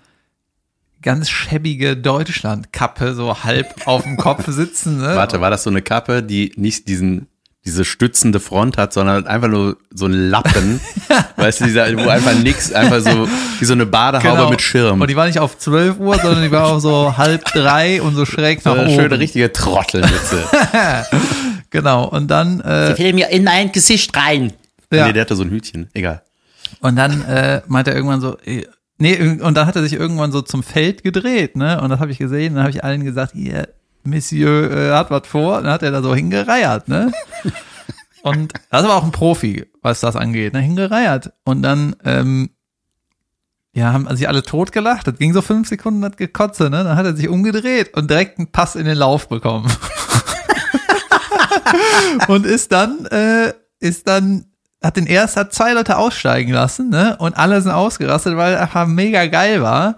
[1.03, 4.99] ganz schäbige Deutschlandkappe so halb auf dem Kopf sitzen.
[4.99, 5.17] Ne?
[5.17, 7.27] Warte, war das so eine Kappe, die nicht diesen,
[7.65, 10.81] diese stützende Front hat, sondern einfach nur so ein Lappen,
[11.37, 13.27] weißt du, dieser, wo einfach nix, einfach so
[13.61, 14.93] wie so eine Badehaube mit Schirm.
[14.95, 15.03] Genau.
[15.05, 18.15] Und die war nicht auf 12 Uhr, sondern die war auf so halb drei und
[18.15, 19.01] so schräg so nach eine oben.
[19.01, 20.45] schöne richtige Trottelmütze.
[21.71, 22.09] Genau.
[22.09, 24.53] Und dann, äh, will mir in mein Gesicht rein.
[24.93, 25.07] ja.
[25.07, 25.89] Nee, der hatte so ein Hütchen.
[25.95, 26.23] Egal.
[26.81, 28.65] Und dann äh, meint er irgendwann so, äh,
[28.99, 31.81] nee, und dann hat er sich irgendwann so zum Feld gedreht, ne?
[31.81, 33.69] Und das habe ich gesehen, dann habe ich allen gesagt, ihr
[34.03, 37.13] Monsieur äh, hat was vor, dann hat er da so hingereiert, ne?
[38.23, 40.61] Und das war auch ein Profi, was das angeht, ne?
[40.61, 41.33] Hingereiert.
[41.45, 42.51] Und dann, ähm,
[43.73, 45.07] ja, haben sich alle totgelacht.
[45.07, 46.85] Das ging so fünf Sekunden, das Gekotze, ne?
[46.85, 49.71] Dann hat er sich umgedreht und direkt einen Pass in den Lauf bekommen.
[52.29, 54.47] und ist dann, äh, ist dann,
[54.83, 57.17] hat den erst, hat zwei Leute aussteigen lassen, ne?
[57.19, 59.97] Und alle sind ausgerastet, weil er einfach mega geil war.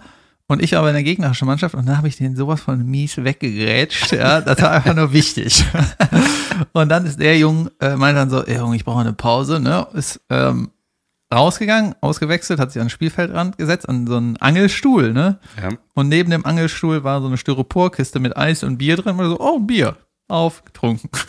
[0.48, 3.16] Und ich aber in der gegnerischen Mannschaft und da habe ich den sowas von mies
[3.16, 5.64] weggegrätscht, ja, das war einfach nur wichtig.
[6.72, 9.60] und dann ist der Junge, äh, meint dann so, ey Junge, ich brauche eine Pause,
[9.60, 10.70] ne, ist ähm,
[11.32, 15.70] rausgegangen, ausgewechselt, hat sich an den Spielfeldrand gesetzt, an so einen Angelstuhl, ne, Ja.
[15.94, 19.40] und neben dem Angelstuhl war so eine Styroporkiste mit Eis und Bier drin, und so,
[19.40, 19.96] oh, Bier,
[20.32, 21.10] aufgetrunken.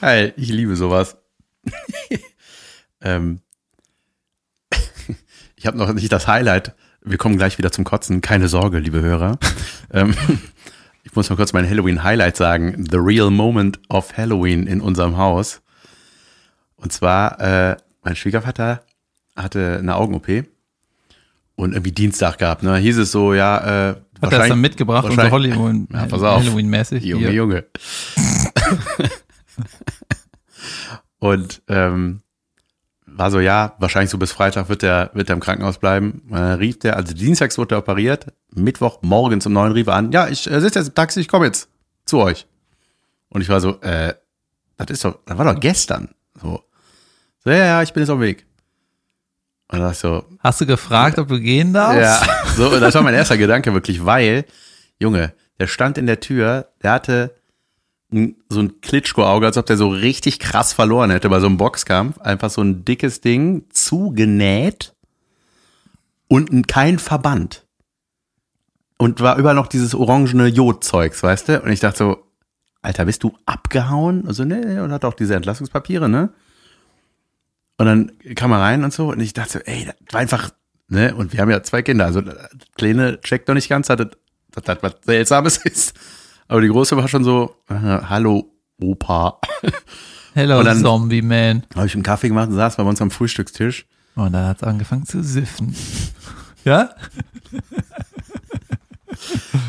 [0.00, 1.18] Geil, ich liebe sowas.
[3.02, 3.40] ähm,
[5.56, 6.74] ich habe noch nicht das Highlight.
[7.02, 8.22] Wir kommen gleich wieder zum Kotzen.
[8.22, 9.38] Keine Sorge, liebe Hörer.
[9.92, 10.14] ähm,
[11.02, 12.86] ich muss mal kurz mein Halloween-Highlight sagen.
[12.90, 15.60] The real moment of Halloween in unserem Haus.
[16.76, 18.82] Und zwar, äh, mein Schwiegervater
[19.36, 20.46] hatte eine Augen-OP
[21.56, 22.62] und irgendwie Dienstag gehabt.
[22.62, 22.76] Ne?
[22.76, 26.06] Hieß es so, ja, äh, Hat er das wahrscheinlich- dann mitgebracht und so Halloween, Ja,
[26.06, 26.42] pass auf.
[26.42, 27.04] Halloween-mäßig?
[27.04, 27.32] Junge, hier.
[27.32, 27.64] Junge.
[31.18, 32.20] und ähm,
[33.06, 36.22] war so, ja, wahrscheinlich so bis Freitag wird der, wird der im Krankenhaus bleiben.
[36.30, 40.12] Äh, rief der, also dienstags wurde er operiert, Mittwoch morgens um neun rief er an,
[40.12, 41.68] ja, ich äh, sitze jetzt im Taxi, ich komme jetzt
[42.06, 42.46] zu euch.
[43.28, 44.14] Und ich war so, äh,
[44.76, 46.10] das ist doch, das war doch gestern.
[46.40, 46.62] So,
[47.44, 48.46] so ja, ja, ich bin jetzt auf dem Weg.
[49.68, 52.26] Und dann ich so, Hast du gefragt, ob du gehen darfst?
[52.26, 54.44] ja, so, das war mein erster Gedanke wirklich, weil,
[54.98, 57.34] Junge, der stand in der Tür, der hatte
[58.12, 62.18] so ein Klitschko-Auge, als ob der so richtig krass verloren hätte bei so einem Boxkampf.
[62.18, 64.94] Einfach so ein dickes Ding, zugenäht
[66.28, 67.66] und ein- kein Verband.
[68.98, 71.62] Und war überall noch dieses orangene Jodzeugs, weißt du?
[71.62, 72.26] Und ich dachte so,
[72.82, 74.26] Alter, bist du abgehauen?
[74.26, 76.30] Also, nee, nee, und hat auch diese Entlassungspapiere, ne?
[77.78, 80.50] Und dann kam er rein und so und ich dachte so, ey, das war einfach,
[80.90, 81.14] ne?
[81.14, 82.36] Und wir haben ja zwei Kinder, also das
[82.76, 84.08] Kleine checkt noch nicht ganz, dass das,
[84.52, 85.94] dass das was Seltsames ist.
[86.48, 89.40] Aber die Große war schon so, äh, hallo Opa.
[90.34, 91.64] Hello, dann- Zombie Man.
[91.74, 93.86] Habe ich einen Kaffee gemacht und saß bei uns am Frühstückstisch.
[94.14, 95.74] Und dann hat es angefangen zu siffen.
[96.64, 96.90] ja?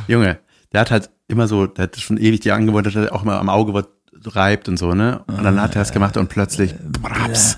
[0.07, 0.39] Junge,
[0.71, 3.39] der hat halt immer so, der hat schon ewig die Angewohnheit, dass er auch immer
[3.39, 3.85] am Auge was
[4.35, 5.23] reibt und so, ne?
[5.27, 7.57] Und dann hat er das gemacht und plötzlich braps,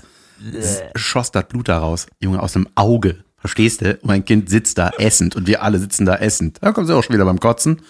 [0.96, 2.06] schoss das Blut da raus.
[2.20, 3.24] Junge, aus dem Auge.
[3.44, 3.90] Verstehst du?
[3.90, 6.56] Und mein Kind sitzt da essend und wir alle sitzen da essend.
[6.62, 7.82] Da kommt sie auch schon wieder beim Kotzen.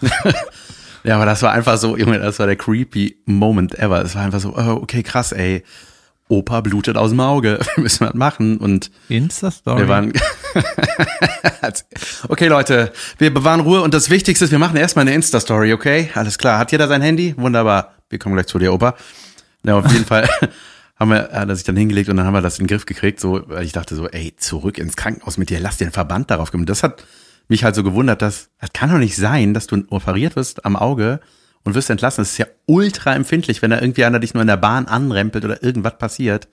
[1.04, 4.02] ja, aber das war einfach so, Junge, das war der creepy Moment ever.
[4.02, 5.64] Es war einfach so, oh, okay, krass, ey.
[6.28, 7.58] Opa blutet aus dem Auge.
[7.74, 8.56] Wir müssen was machen.
[8.56, 9.80] Und Insta-Story.
[9.80, 10.14] wir waren.
[12.28, 16.10] okay, Leute, wir bewahren Ruhe und das Wichtigste ist, wir machen erstmal eine Insta-Story, okay?
[16.14, 16.58] Alles klar.
[16.58, 17.34] Hat jeder sein Handy?
[17.36, 17.96] Wunderbar.
[18.08, 18.94] Wir kommen gleich zu dir, Opa.
[19.62, 20.26] Ja, auf jeden Fall
[21.02, 22.86] haben wir, hat er sich dann hingelegt und dann haben wir das in den Griff
[22.86, 23.20] gekriegt.
[23.20, 26.30] So, weil ich dachte so, ey, zurück ins Krankenhaus mit dir, lass dir einen Verband
[26.30, 26.64] darauf geben.
[26.66, 27.04] Das hat
[27.48, 30.76] mich halt so gewundert, dass, das kann doch nicht sein, dass du operiert wirst am
[30.76, 31.20] Auge
[31.64, 32.22] und wirst entlassen.
[32.22, 35.44] Das ist ja ultra empfindlich, wenn da irgendwie einer dich nur in der Bahn anrempelt
[35.44, 36.48] oder irgendwas passiert.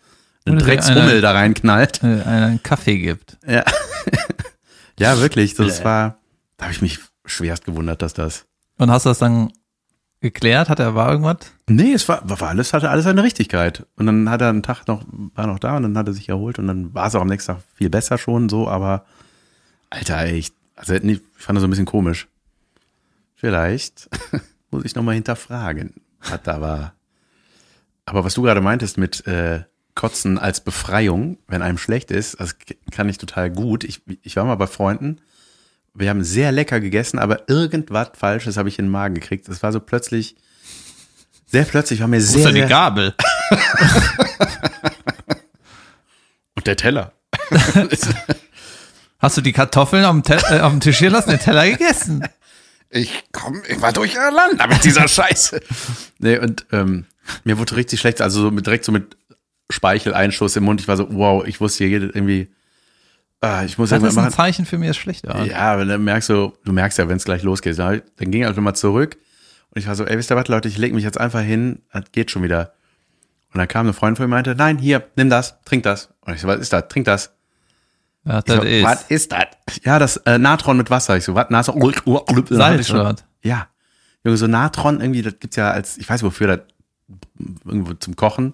[0.45, 2.01] Ein Drecksrummel einer- da reinknallt.
[2.03, 3.37] äh, einen Kaffee gibt.
[3.47, 3.63] Ja.
[4.99, 5.55] ja, wirklich.
[5.55, 6.17] So, das war,
[6.57, 8.45] da habe ich mich schwerst gewundert, dass das.
[8.77, 9.51] Und hast du das dann
[10.21, 10.69] geklärt?
[10.69, 11.51] Hat er, war irgendwas?
[11.67, 13.85] Nee, es war, war alles, hatte alles seine Richtigkeit.
[13.95, 15.03] Und dann hat er einen Tag noch,
[15.35, 17.27] war noch da und dann hat er sich erholt und dann war es auch am
[17.27, 19.05] nächsten Tag viel besser schon so, aber
[19.89, 22.27] Alter, ich, also ich fand das so ein bisschen komisch.
[23.35, 24.09] Vielleicht
[24.71, 26.93] muss ich nochmal hinterfragen, was da war.
[28.05, 29.63] Aber was du gerade meintest mit äh,
[29.95, 32.55] Kotzen als Befreiung, wenn einem schlecht ist, das
[32.91, 33.83] kann ich total gut.
[33.83, 35.19] Ich, ich war mal bei Freunden,
[35.99, 39.47] wir haben sehr lecker gegessen, aber irgendwas Falsches habe ich in den Magen gekriegt.
[39.49, 40.35] Es war so plötzlich,
[41.45, 43.13] sehr plötzlich war mir Wo ist sehr, denn die sehr Gabel?
[46.55, 47.13] und der Teller.
[49.19, 51.69] Hast du die Kartoffeln auf dem, Te äh, auf dem Tisch hier lassen, den Teller
[51.69, 52.23] gegessen?
[52.89, 55.61] ich komm, ich war durcheinander mit dieser Scheiße.
[56.19, 57.05] Nee, und ähm,
[57.43, 59.17] mir wurde richtig schlecht, also so mit, direkt so mit
[59.69, 60.81] Speicheleinschuss im Mund.
[60.81, 62.51] Ich war so, wow, ich wusste hier irgendwie,
[63.41, 64.31] ah, ich muss Das ist ein.
[64.31, 65.45] Zeichen für mich, ist schlecht war.
[65.45, 67.77] Ja, aber dann merkst du, du merkst ja, wenn es gleich losgeht.
[67.77, 69.17] Dann ging er einfach mal zurück
[69.71, 71.83] und ich war so, ey, wisst ihr was, Leute, ich lege mich jetzt einfach hin,
[71.91, 72.73] das geht schon wieder.
[73.53, 76.09] Und dann kam eine Freundin von mir und meinte, nein, hier, nimm das, trink das.
[76.21, 76.87] Und ich so, was ist das?
[76.87, 77.33] Trink das.
[78.25, 79.45] Ja, Ich das so, was ist ist das?
[79.83, 81.17] Ja, das äh, Natron mit Wasser.
[81.17, 81.49] Ich so, was?
[81.49, 81.93] Natron?
[82.49, 83.23] Salz, oder was?
[83.41, 83.67] Ja.
[84.23, 86.59] Junge, so Natron irgendwie, das gibt's ja als, ich weiß wofür, das
[87.65, 88.53] irgendwo zum Kochen.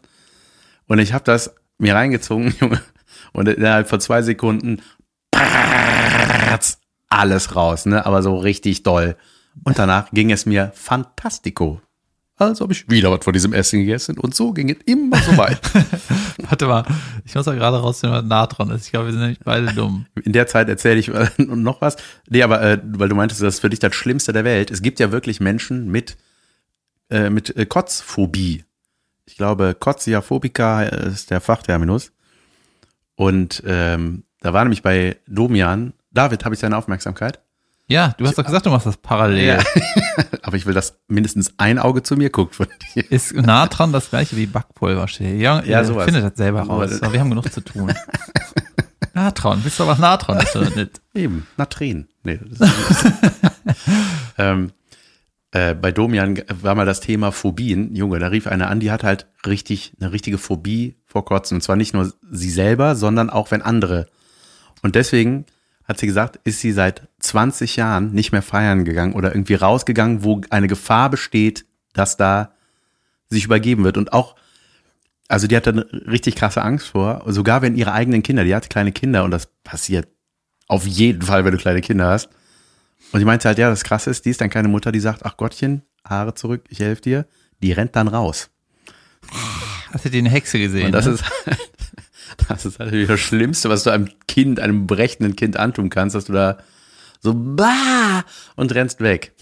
[0.87, 2.81] Und ich habe das mir reingezogen, Junge.
[3.35, 4.81] Und innerhalb von zwei Sekunden
[7.09, 8.05] alles raus, ne?
[8.05, 9.15] Aber so richtig doll.
[9.63, 11.81] Und danach ging es mir fantastico.
[12.37, 15.37] Also habe ich wieder was von diesem Essen gegessen und so ging es immer so
[15.37, 15.57] weit.
[16.49, 16.85] Warte mal,
[17.23, 18.85] ich muss ja gerade rausfinden, was Natron ist.
[18.85, 20.05] Ich glaube, wir sind nämlich beide dumm.
[20.21, 21.95] In der Zeit erzähle ich noch was.
[22.29, 24.69] Nee, aber äh, weil du meintest, das ist für dich das Schlimmste der Welt.
[24.69, 26.17] Es gibt ja wirklich Menschen mit,
[27.09, 28.65] äh, mit Kotzphobie.
[29.25, 32.11] Ich glaube, Kotziaphobika ist der Fachterminus.
[33.15, 37.39] Und ähm, da war nämlich bei Domian, David, habe ich seine Aufmerksamkeit.
[37.87, 39.59] Ja, du hast doch gesagt, du machst das parallel.
[40.41, 43.11] aber ich will, dass mindestens ein Auge zu mir guckt von dir.
[43.11, 45.07] Ist Natron das gleiche wie Backpulver?
[45.07, 45.39] steht?
[45.39, 46.05] Ja, Ja, ja sowas.
[46.05, 47.01] findet das selber raus.
[47.01, 47.93] Aber wir haben genug zu tun.
[49.13, 50.99] Natron, wisst ihr, was Natron ist oder nicht?
[51.13, 52.07] Eben, Natren.
[52.23, 53.05] Nee, das ist
[54.37, 54.71] ähm,
[55.55, 57.95] äh, bei Domian war mal das Thema Phobien.
[57.95, 61.55] Junge, da rief einer an, die hat halt richtig, eine richtige Phobie vor Kotzen.
[61.55, 64.07] Und zwar nicht nur sie selber, sondern auch wenn andere.
[64.81, 65.45] Und deswegen
[65.85, 70.25] hat sie gesagt, ist sie seit 20 Jahren nicht mehr feiern gegangen oder irgendwie rausgegangen,
[70.25, 72.51] wo eine Gefahr besteht, dass da
[73.29, 73.97] sich übergeben wird.
[73.97, 74.35] Und auch,
[75.29, 78.69] also die hat dann richtig krasse Angst vor, sogar wenn ihre eigenen Kinder, die hat
[78.69, 80.09] kleine Kinder und das passiert
[80.67, 82.27] auf jeden Fall, wenn du kleine Kinder hast.
[83.11, 85.25] Und die meinte halt, ja, das krasse ist, die ist dann keine Mutter, die sagt,
[85.25, 87.25] ach Gottchen, Haare zurück, ich helfe dir.
[87.61, 88.49] Die rennt dann raus.
[89.91, 90.87] Hast du die eine Hexe gesehen?
[90.87, 91.13] Und das ne?
[91.13, 91.23] ist
[92.47, 96.25] Das ist natürlich das Schlimmste, was du einem Kind, einem berechnenden Kind antun kannst, dass
[96.25, 96.57] du da
[97.21, 98.23] so bah
[98.55, 99.33] und rennst weg.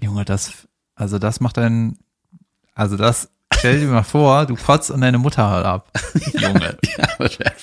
[0.00, 0.52] Junge, das,
[0.94, 1.98] also das macht ein,
[2.74, 5.90] also das, stell dir mal vor, du kotzt an deine Mutter halt ab.
[6.32, 6.76] Junge.
[6.96, 7.08] Ja,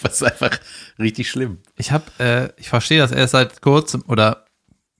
[0.01, 0.57] das ist einfach
[0.99, 1.59] richtig schlimm.
[1.77, 4.45] Ich habe, äh, ich verstehe das erst seit kurzem oder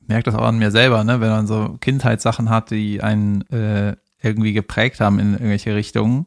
[0.08, 3.96] merke das auch an mir selber, ne, wenn man so Kindheitssachen hat, die einen äh,
[4.22, 6.26] irgendwie geprägt haben in irgendwelche Richtungen.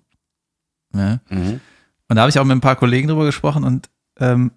[0.93, 1.21] Ne?
[1.29, 1.61] Mhm.
[2.09, 4.53] Und da habe ich auch mit ein paar Kollegen drüber gesprochen und ähm,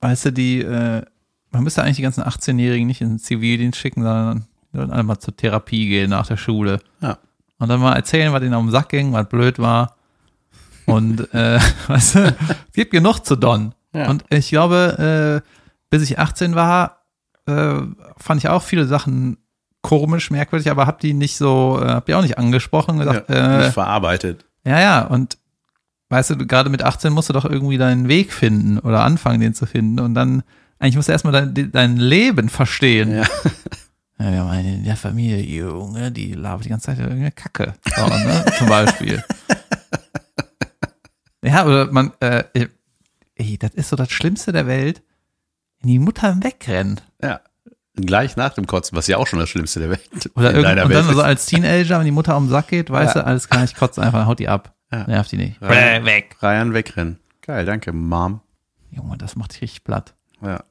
[0.00, 1.02] weißt du, die, äh,
[1.50, 5.02] man müsste eigentlich die ganzen 18-Jährigen nicht in den Zivildienst schicken, sondern die sollten alle
[5.02, 6.80] mal zur Therapie gehen nach der Schule.
[7.00, 7.18] Ja.
[7.58, 9.96] Und dann mal erzählen, was ihnen auf den Sack ging, was blöd war.
[10.86, 12.36] Und äh, weißt du,
[12.68, 13.74] es gibt genug zu Don.
[13.94, 14.08] Ja.
[14.10, 15.48] Und ich glaube, äh,
[15.90, 17.01] bis ich 18 war,
[17.46, 17.80] äh,
[18.16, 19.38] fand ich auch viele Sachen
[19.82, 23.34] komisch, merkwürdig, aber hab die nicht so, äh, hab die auch nicht angesprochen, gesagt, ja,
[23.34, 24.44] äh, nicht verarbeitet.
[24.64, 25.38] ja, ja, und
[26.08, 29.54] weißt du, gerade mit 18 musst du doch irgendwie deinen Weg finden oder anfangen, den
[29.54, 29.98] zu finden.
[29.98, 30.42] Und dann,
[30.78, 33.16] eigentlich musst du erstmal dein, dein Leben verstehen.
[33.16, 33.24] Ja.
[34.18, 37.74] Ja, wir haben eine in der Familie, Junge, die labert die ganze Zeit irgendeine Kacke.
[37.96, 38.44] So, ne?
[38.58, 39.24] Zum Beispiel.
[41.44, 42.44] Ja, oder man, äh,
[43.34, 45.02] ey, das ist so das Schlimmste der Welt,
[45.82, 47.02] wenn die Mutter wegrennt.
[47.22, 47.40] ja.
[47.94, 50.00] Gleich nach dem Kotzen, was ja auch schon das Schlimmste der Welt
[50.34, 53.16] Oder in irgend, und dann so als Teenager, wenn die Mutter am Sack geht, weißt
[53.16, 53.20] Ja.
[53.20, 54.74] du, alles klar, ich kotze einfach, haut die ab.
[54.90, 55.06] Ja.
[55.06, 55.60] Nervt die nicht.
[55.60, 56.36] Rein- weg.
[56.40, 57.18] Ryan wegrennen.
[57.42, 58.40] Geil, danke, Mom.
[58.90, 60.14] Junge, das macht dich richtig platt.
[60.40, 60.64] Ja.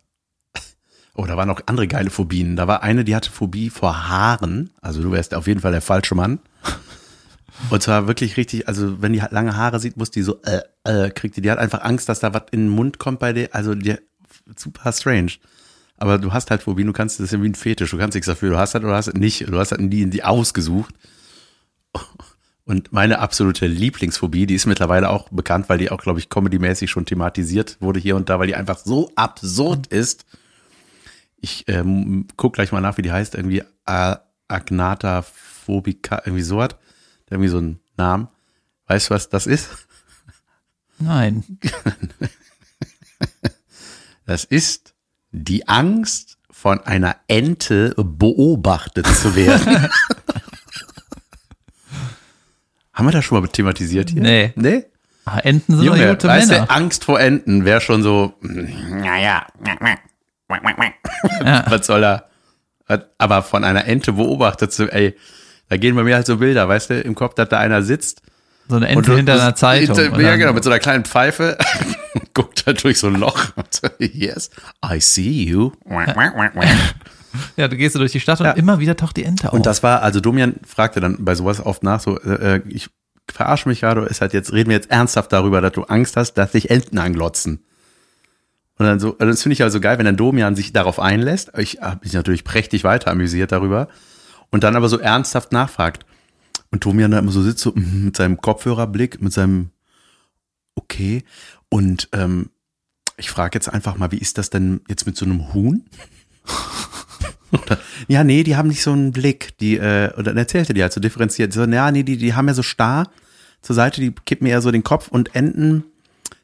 [1.14, 2.56] Oh, da waren noch andere geile Phobien.
[2.56, 4.72] Da war eine, die hatte Phobie vor Haaren.
[4.82, 6.40] Also du wärst auf jeden Fall der falsche Mann.
[7.70, 11.12] Und zwar wirklich richtig, also wenn die lange Haare sieht, muss die so, äh, äh,
[11.12, 13.50] kriegt die, die hat einfach Angst, dass da was in den Mund kommt bei dir.
[13.52, 13.98] Also die,
[14.60, 15.34] super strange.
[15.98, 18.16] Aber du hast halt Phobien, du kannst, das ist ja wie ein Fetisch, du kannst
[18.16, 20.96] nichts dafür, du hast halt oder hast halt nicht, du hast halt nie, die ausgesucht.
[22.66, 26.90] Und meine absolute Lieblingsphobie, die ist mittlerweile auch bekannt, weil die auch, glaube ich, comedymäßig
[26.90, 30.26] schon thematisiert wurde hier und da, weil die einfach so absurd ist.
[31.38, 36.62] Ich ähm, guck gleich mal nach, wie die heißt, irgendwie A- Agnata phobica, irgendwie so
[36.62, 36.78] hat.
[37.30, 38.28] Irgendwie so einen Namen.
[38.88, 39.70] Weißt du, was das ist?
[41.00, 41.44] Nein.
[44.32, 44.94] Das ist
[45.32, 49.90] die Angst, von einer Ente beobachtet zu werden.
[52.94, 54.22] Haben wir das schon mal thematisiert hier?
[54.22, 54.54] Nee.
[54.56, 54.86] Nee?
[55.26, 56.66] Ah, Enten sind Junge, gute weißt Männer.
[56.68, 59.46] du, Angst vor Enten wäre schon so, naja,
[61.44, 61.66] Ja.
[61.70, 62.30] was soll er?
[63.18, 65.18] Aber von einer Ente beobachtet zu, ey,
[65.68, 68.22] da gehen bei mir halt so Bilder, weißt du, im Kopf, dass da einer sitzt.
[68.70, 69.98] So eine und Ente du- hinter einer Zeitung.
[69.98, 71.58] und Ja, genau, mit so einer kleinen Pfeife.
[72.34, 73.52] Guckt halt durch so ein Loch.
[74.00, 74.50] yes,
[74.86, 75.72] I see you.
[77.56, 78.52] Ja, du gehst so durch die Stadt und Ja.
[78.54, 79.54] immer wieder taucht die Ente auf.
[79.54, 82.90] Und das war, also Domian fragte dann bei sowas oft nach, so, äh, äh, ich
[83.30, 86.34] verarsche mich gerade, ist halt jetzt, reden wir jetzt ernsthaft darüber, dass du Angst hast,
[86.34, 87.64] dass dich Enten anglotzen.
[88.78, 91.52] Und dann so, also das finde ich also geil, wenn dann Domian sich darauf einlässt.
[91.58, 93.88] Ich habe mich natürlich prächtig weiter amüsiert darüber.
[94.50, 96.06] Und dann aber so ernsthaft nachfragt.
[96.72, 99.70] Und Domian da immer so sitzt, so mhm, mit seinem Kopfhörerblick, mit seinem
[100.76, 101.24] Okay.
[101.74, 102.50] Und ähm,
[103.16, 105.86] ich frage jetzt einfach mal, wie ist das denn jetzt mit so einem Huhn?
[107.52, 109.58] Oder, ja, nee, die haben nicht so einen Blick.
[109.60, 111.54] Die, äh, oder dann erzählte die halt so differenziert.
[111.54, 113.10] So, ja, nee, die, die haben ja so starr
[113.62, 115.86] zur Seite, die kippen mir eher so den Kopf und Enten,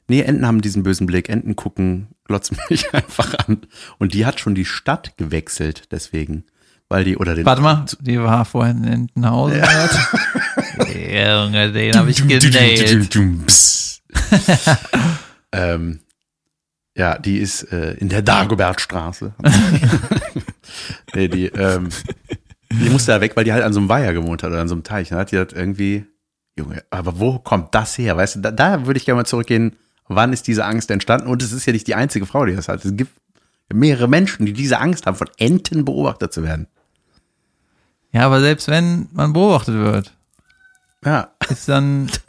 [0.08, 1.30] nee, Enten haben diesen bösen Blick.
[1.30, 3.62] Enten gucken, glotzen mich einfach an.
[3.98, 6.46] Und die hat schon die Stadt gewechselt, deswegen.
[6.90, 7.46] Weil die, oder den.
[7.46, 9.62] Warte mal, die war vorhin in Entenhausen.
[11.12, 13.10] Ja, Junge, den habe ich genäht.
[15.52, 16.00] ähm,
[16.96, 19.34] ja, die ist äh, in der Dagobertstraße.
[21.14, 21.90] nee, die, ähm,
[22.72, 24.68] die musste da weg, weil die halt an so einem Weiher gewohnt hat oder an
[24.68, 25.10] so einem Teich.
[25.10, 26.06] Dann hat die halt irgendwie,
[26.58, 28.18] Junge, aber wo kommt das her?
[28.18, 29.76] Weißt du, da, da würde ich gerne mal zurückgehen.
[30.08, 31.28] Wann ist diese Angst entstanden?
[31.28, 32.84] Und es ist ja nicht die einzige Frau, die das hat.
[32.84, 33.12] Es gibt
[33.72, 36.68] mehrere Menschen, die diese Angst haben, von Enten beobachtet zu werden.
[38.12, 40.14] Ja, aber selbst wenn man beobachtet wird,
[41.04, 42.10] Ja, ist dann,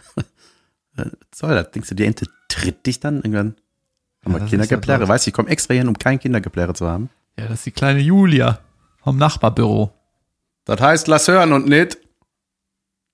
[0.98, 1.70] was soll das?
[1.70, 3.54] Denkst du, die Ente tritt dich dann irgendwann?
[4.24, 5.08] Haben wir ja so.
[5.08, 7.10] weißt du, ich komme extra hin, um kein Kindergepläre zu haben.
[7.38, 8.58] ja, das ist die kleine Julia
[9.02, 9.92] vom Nachbarbüro.
[10.64, 11.98] Das heißt, lass hören und nicht.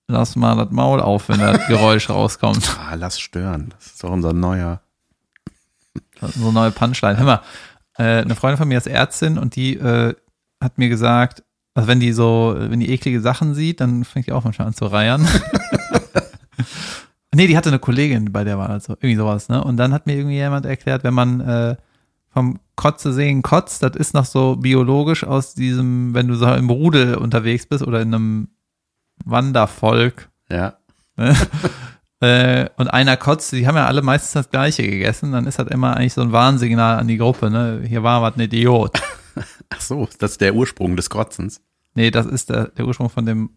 [0.07, 2.77] Lass mal das Maul auf, wenn das Geräusch rauskommt.
[2.79, 3.69] Ah, lass stören.
[3.69, 4.81] Das ist doch unser neuer.
[6.21, 7.17] So neue Punchline.
[7.17, 7.41] Hör mal,
[7.97, 10.13] äh, eine Freundin von mir ist Ärztin und die äh,
[10.61, 11.43] hat mir gesagt,
[11.73, 14.73] also wenn die so, wenn die eklige Sachen sieht, dann fängt die auch manchmal an
[14.73, 15.27] zu reiern.
[17.35, 19.63] nee, die hatte eine Kollegin, bei der war das so, irgendwie sowas, ne?
[19.63, 21.75] Und dann hat mir irgendwie jemand erklärt, wenn man äh,
[22.29, 26.69] vom Kotze sehen kotzt, das ist noch so biologisch aus diesem, wenn du so im
[26.69, 28.47] Rudel unterwegs bist oder in einem
[29.23, 30.77] Wandervolk, Ja.
[31.15, 31.33] Ne?
[32.19, 35.67] äh, und einer kotzt, die haben ja alle meistens das gleiche gegessen, dann ist das
[35.67, 37.81] immer eigentlich so ein Warnsignal an die Gruppe, ne?
[37.87, 38.99] Hier war was ein Idiot.
[39.69, 41.61] Ach so, das ist der Ursprung des Kotzens.
[41.93, 43.51] Nee, das ist der, der Ursprung von dem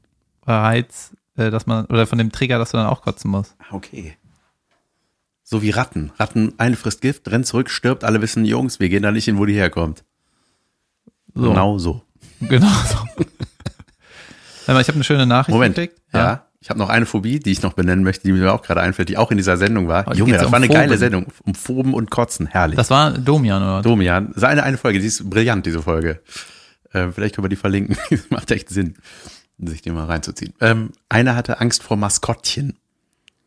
[0.47, 1.13] Reiz,
[1.51, 3.55] dass man, oder von dem Trigger, dass du dann auch kotzen musst.
[3.59, 4.17] Ah, Okay.
[5.51, 6.13] So wie Ratten.
[6.19, 9.39] Ratten, eine frisst Gift, rennt zurück, stirbt, alle wissen, Jungs, wir gehen da nicht hin,
[9.39, 10.05] wo die herkommt.
[11.35, 11.49] So.
[11.49, 12.03] Genau so.
[12.41, 13.25] Genau so.
[14.67, 15.75] Ich habe eine schöne Nachricht Moment.
[15.75, 15.99] gekriegt.
[16.13, 16.45] Ja.
[16.61, 19.09] Ich habe noch eine Phobie, die ich noch benennen möchte, die mir auch gerade einfällt,
[19.09, 20.05] die auch in dieser Sendung war.
[20.07, 20.99] Oh, Junge, das um war eine geile Phoben?
[20.99, 21.27] Sendung.
[21.45, 22.47] Um Phoben und Kotzen.
[22.47, 22.77] Herrlich.
[22.77, 23.81] Das war Domian, oder?
[23.83, 24.33] Domian.
[24.33, 26.21] Ist eine, Folge, die ist brillant, diese Folge.
[26.93, 27.97] Äh, vielleicht können wir die verlinken.
[28.31, 28.97] Macht echt Sinn,
[29.59, 30.55] sich die mal reinzuziehen.
[30.61, 32.77] Ähm, einer hatte Angst vor Maskottchen.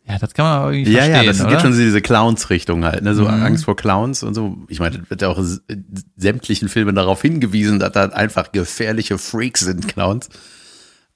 [0.06, 1.50] Ja, das kann man aber irgendwie Ja, verstehen, ja, das oder?
[1.50, 3.14] geht schon in diese Clowns-Richtung halt, ne?
[3.16, 3.44] So Mhm.
[3.44, 4.58] Angst vor Clowns und so.
[4.68, 5.62] Ich meine, das wird ja auch s-
[6.18, 10.30] sämtlichen Filmen darauf hingewiesen, dass das einfach gefährliche Freaks sind, Clowns.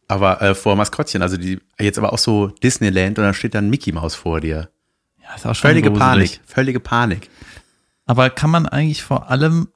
[0.07, 3.69] Aber äh, vor Maskottchen, also die jetzt aber auch so Disneyland und da steht dann
[3.71, 4.69] Mickey Maus vor dir.
[5.21, 5.99] ja, ist auch schon Völlige gruselig.
[5.99, 7.29] Panik, völlige Panik.
[8.05, 9.69] Aber kann man eigentlich vor allem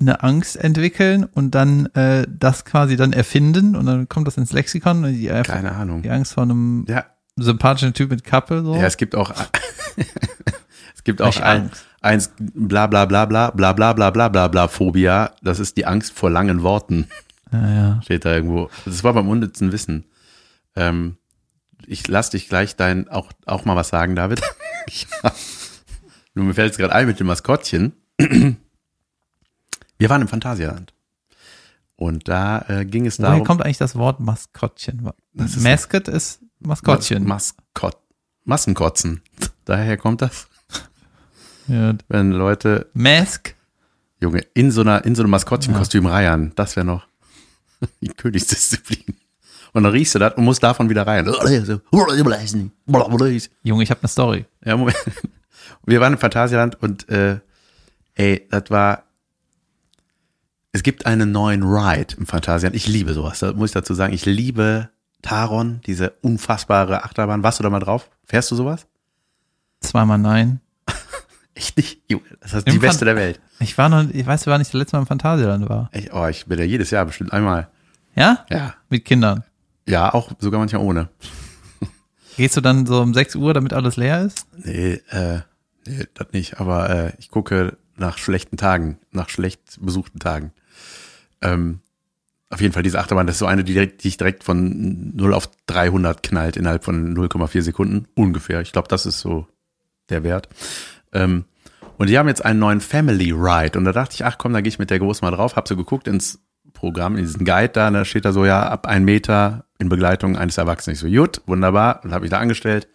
[0.00, 4.52] eine Angst entwickeln und dann äh, das quasi dann erfinden und dann kommt das ins
[4.52, 6.02] Lexikon und die, Keine Ahnung.
[6.02, 7.04] die Angst vor einem Ja,
[7.36, 8.74] sympathischen Typ mit Kappe so.
[8.76, 9.32] ja, es gibt auch
[10.94, 14.68] es gibt auch ein, eins bla bla bla bla bla bla bla bla bla bla
[14.68, 15.32] Phobia.
[15.42, 17.08] Das ist die Angst vor langen Worten.
[17.52, 18.02] ja, ja.
[18.02, 18.70] steht da irgendwo.
[18.84, 20.04] Das war beim unnützen Wissen.
[20.76, 21.16] Ähm,
[21.86, 24.40] ich lass dich gleich dein auch, auch mal was sagen, David.
[25.22, 25.32] ja.
[26.34, 27.92] Nur mir fällt es gerade ein mit dem Maskottchen.
[29.98, 30.94] Wir waren im Phantasialand.
[31.96, 33.44] Und da äh, ging es Woher darum.
[33.46, 35.10] kommt eigentlich das Wort Maskottchen?
[35.34, 37.24] Das ist- Mascot ist Maskottchen.
[37.24, 37.96] Mas Maskott.
[38.44, 39.20] Massenkotzen.
[39.64, 40.46] Daher kommt das.
[41.66, 41.94] ja.
[42.08, 43.54] Wenn Leute, Mask.
[44.20, 47.06] Junge, in so einer, in so einem Maskottchenkostüm reiern, das wäre noch
[48.00, 49.04] die Königsdisziplin.
[49.72, 51.26] Und dann riechst du das und musst davon wieder rein.
[53.62, 54.46] Junge, ich habe eine Story.
[54.64, 54.96] Ja, Moment.
[55.84, 57.40] Wir waren im Phantasialand und äh,
[58.14, 59.04] ey, das war.
[60.78, 62.76] Es gibt einen neuen Ride im Phantasialand.
[62.76, 64.12] Ich liebe sowas, da muss ich dazu sagen.
[64.12, 64.90] Ich liebe
[65.22, 67.42] Taron, diese unfassbare Achterbahn.
[67.42, 68.08] Warst du da mal drauf?
[68.24, 68.86] Fährst du sowas?
[69.80, 70.60] Zweimal nein.
[71.54, 72.02] Echt nicht?
[72.08, 73.40] Junge, das ist Im die beste Phan- der Welt.
[73.58, 75.90] Ich war noch, ich weiß, war nicht das letzte Mal im Phantasialand war.
[75.92, 77.66] Ich, oh, ich bin ja jedes Jahr bestimmt einmal.
[78.14, 78.46] Ja?
[78.48, 78.74] Ja.
[78.88, 79.42] Mit Kindern.
[79.88, 81.08] Ja, auch sogar manchmal ohne.
[82.36, 84.46] Gehst du dann so um 6 Uhr, damit alles leer ist?
[84.56, 85.40] Nee, äh,
[85.88, 86.60] nee, das nicht.
[86.60, 90.52] Aber äh, ich gucke nach schlechten Tagen, nach schlecht besuchten Tagen.
[91.42, 91.80] Ähm,
[92.50, 95.14] auf jeden Fall, diese Achterbahn, das ist so eine, die, direkt, die ich direkt von
[95.14, 98.06] 0 auf 300 knallt innerhalb von 0,4 Sekunden.
[98.14, 98.62] Ungefähr.
[98.62, 99.46] Ich glaube, das ist so
[100.08, 100.48] der Wert.
[101.12, 101.44] Ähm,
[101.98, 103.78] und die haben jetzt einen neuen Family Ride.
[103.78, 105.56] Und da dachte ich, ach komm, da gehe ich mit der Groß mal drauf.
[105.56, 106.40] Hab so geguckt ins
[106.72, 109.88] Programm, in diesen Guide da, und da steht da so, ja, ab ein Meter in
[109.88, 110.94] Begleitung eines Erwachsenen.
[110.94, 112.00] Ich so, gut, wunderbar.
[112.04, 112.88] Und habe ich da angestellt.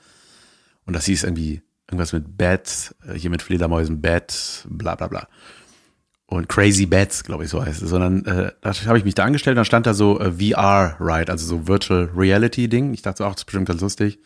[0.86, 5.28] Und das hieß irgendwie irgendwas mit Bats, äh, hier mit Fledermäusen, Bat, bla bla bla.
[6.34, 7.89] Und Crazy Bats, glaube ich, so heißt es.
[7.89, 11.46] Sondern äh, da habe ich mich da angestellt, dann stand da so äh, VR-Ride, also
[11.46, 12.93] so Virtual Reality-Ding.
[12.93, 14.19] Ich dachte so, ach, das ist bestimmt ganz lustig.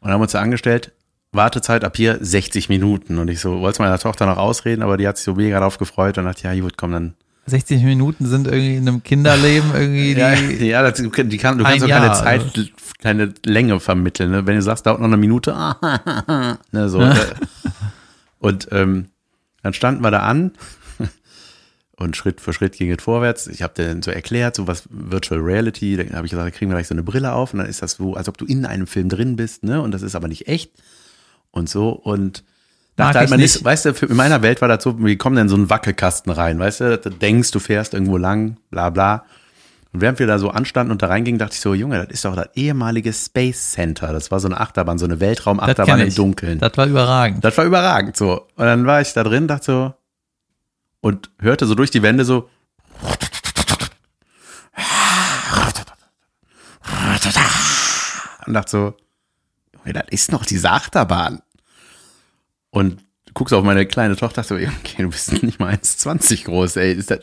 [0.00, 0.92] Und haben uns da angestellt.
[1.32, 3.18] Wartezeit ab hier 60 Minuten.
[3.18, 5.78] Und ich so, wollte meiner Tochter noch ausreden, aber die hat sich so mega darauf
[5.78, 7.14] gefreut und dachte, ja, gut, komm, dann
[7.46, 10.20] 60 Minuten sind irgendwie in einem Kinderleben irgendwie die.
[10.20, 10.32] ja,
[10.82, 11.08] ja das, die
[11.38, 12.62] kann, du kannst auch keine Jahr, Zeit, also.
[13.00, 14.30] keine Länge vermitteln.
[14.30, 14.46] Ne?
[14.46, 17.00] Wenn du sagst, dauert noch eine Minute, ah, ne, so.
[17.00, 17.14] äh.
[18.38, 19.06] Und ähm,
[19.62, 20.52] dann standen wir da an
[21.98, 23.48] und Schritt für Schritt ging es vorwärts.
[23.48, 26.70] Ich habe denen so erklärt, so was Virtual Reality, dann habe ich gesagt, da kriegen
[26.70, 28.66] wir gleich so eine Brille auf und dann ist das so, als ob du in
[28.66, 29.82] einem Film drin bist, ne?
[29.82, 30.70] Und das ist aber nicht echt
[31.50, 32.44] und so und
[32.96, 33.56] Mag dachte halt, ich man nicht.
[33.56, 36.30] ist, weißt du, in meiner Welt war das so, wie kommen denn so einen Wackelkasten
[36.30, 39.24] rein, weißt du, du denkst, du fährst irgendwo lang, bla bla.
[39.92, 42.24] Und während wir da so anstanden und da reingingen, dachte ich so, Junge, das ist
[42.24, 44.12] doch das ehemalige Space Center.
[44.12, 46.14] Das war so eine Achterbahn, so eine Weltraumachterbahn im.
[46.14, 46.58] Dunkeln.
[46.58, 47.42] Das war überragend.
[47.42, 48.46] Das war überragend so.
[48.56, 49.94] Und dann war ich da drin, dachte so
[51.00, 52.48] und hörte so durch die Wände so
[58.48, 58.94] und dachte so,
[59.74, 61.42] Junge, das ist noch diese Achterbahn.
[62.70, 63.04] Und
[63.34, 66.92] guckst auf meine kleine Tochter, dachte so, okay, du bist nicht mal 1,20 groß, ey.
[66.94, 67.20] Ist das,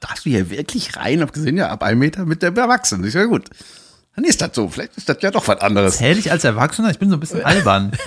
[0.00, 1.22] darfst du hier wirklich rein?
[1.22, 3.04] Hab gesehen, ja, ab einem Meter mit der Erwachsenen.
[3.04, 3.48] Ich so, ja gut.
[4.16, 4.68] Dann ist das so.
[4.68, 5.98] Vielleicht ist das ja doch was anderes.
[5.98, 6.90] Zähl ich als Erwachsener?
[6.90, 7.92] Ich bin so ein bisschen albern.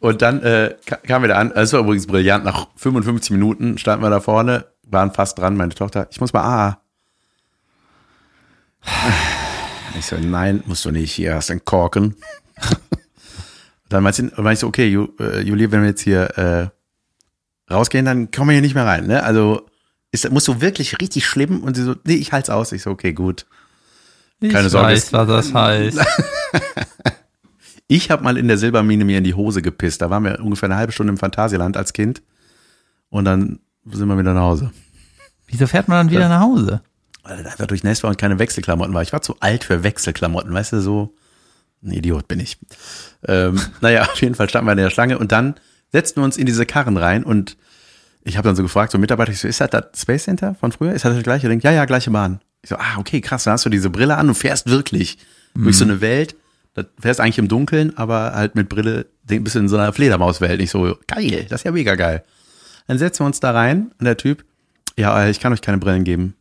[0.00, 1.50] Und dann äh, ka- kamen wir da an.
[1.52, 2.44] Es war übrigens brillant.
[2.44, 5.56] Nach 55 Minuten standen wir da vorne, waren fast dran.
[5.56, 6.80] Meine Tochter, ich muss mal ah.
[9.98, 11.12] Ich so, nein, musst du nicht.
[11.12, 12.14] Hier hast du einen Korken.
[13.88, 14.86] dann meinte ich so, okay,
[15.18, 19.06] äh, Julia, wenn wir jetzt hier äh, rausgehen, dann kommen wir hier nicht mehr rein.
[19.06, 19.22] Ne?
[19.24, 19.66] Also
[20.12, 21.62] ist, musst du wirklich richtig schlimm?
[21.62, 22.70] Und sie so, nee, ich halt's aus.
[22.72, 23.46] Ich so, okay, gut.
[24.40, 25.98] Ich Keine Sorge, weiß, was das heißt.
[27.88, 30.02] Ich habe mal in der Silbermine mir in die Hose gepisst.
[30.02, 32.22] Da waren wir ungefähr eine halbe Stunde im Phantasialand als Kind.
[33.08, 33.60] Und dann
[33.90, 34.70] sind wir wieder nach Hause.
[35.46, 36.82] Wieso fährt man dann wieder nach Hause?
[37.24, 39.02] Weil da einfach durchnässt war und keine Wechselklamotten war.
[39.02, 41.14] Ich war zu alt für Wechselklamotten, weißt du, so
[41.82, 42.58] ein Idiot bin ich.
[43.26, 45.54] Ähm, naja, auf jeden Fall standen wir in der Schlange und dann
[45.90, 47.56] setzten wir uns in diese Karren rein und
[48.22, 50.72] ich habe dann so gefragt, so Mitarbeiter, ich so, ist das das Space Center von
[50.72, 50.92] früher?
[50.92, 51.48] Ist das das gleiche?
[51.48, 51.60] Ding?
[51.60, 52.40] Ja, ja, gleiche Bahn.
[52.60, 55.16] Ich so, ah, okay, krass, dann hast du diese Brille an und fährst wirklich
[55.54, 56.36] durch so eine Welt.
[56.82, 60.60] Da fährst eigentlich im Dunkeln, aber halt mit Brille ein bisschen in so einer Fledermauswelt.
[60.60, 62.24] Ich so, geil, das ist ja mega geil.
[62.86, 64.44] Dann setzen wir uns da rein und der Typ,
[64.96, 66.34] ja, äh, ich kann euch keine Brillen geben.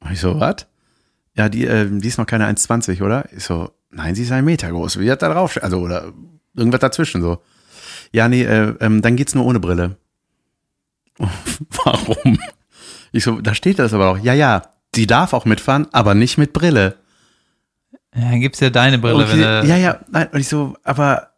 [0.00, 0.66] Und ich so, was?
[1.36, 3.24] Ja, die, äh, die ist noch keine 1,20, oder?
[3.36, 4.98] Ich so, nein, sie ist ein Meter groß.
[4.98, 5.58] Wie hat da drauf?
[5.62, 6.12] Also, oder
[6.54, 7.42] irgendwas dazwischen so.
[8.12, 9.96] Ja, nee, äh, ähm, dann geht's nur ohne Brille.
[11.84, 12.38] Warum?
[13.12, 14.18] Ich so, da steht das aber auch.
[14.18, 14.62] Ja, ja,
[14.94, 16.96] die darf auch mitfahren, aber nicht mit Brille.
[18.14, 20.76] Ja, dann gibt's ja deine Brille, Und wenn du, ja, ja, nein, und ich so,
[20.82, 21.28] aber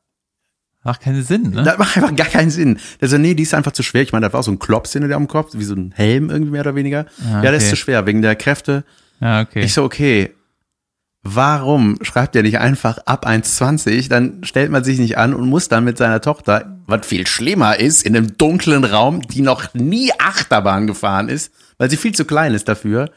[0.85, 1.63] macht keinen Sinn, ne?
[1.63, 2.79] das macht einfach gar keinen Sinn.
[3.01, 4.03] Der so, nee, die ist einfach zu schwer.
[4.03, 5.93] Ich meine, das war auch so ein Klops hinter dir am Kopf, wie so ein
[5.95, 7.07] Helm irgendwie mehr oder weniger.
[7.25, 7.71] Ah, Ja, der ist okay.
[7.71, 8.85] zu schwer, wegen der Kräfte.
[9.21, 9.61] Ja, okay.
[9.63, 10.33] Ich so, okay,
[11.23, 14.09] warum schreibt er nicht einfach ab 1,20?
[14.09, 17.79] Dann stellt man sich nicht an und muss dann mit seiner Tochter, was viel schlimmer
[17.79, 22.25] ist, in einem dunklen Raum, die noch nie Achterbahn gefahren ist, weil sie viel zu
[22.25, 23.11] klein ist dafür,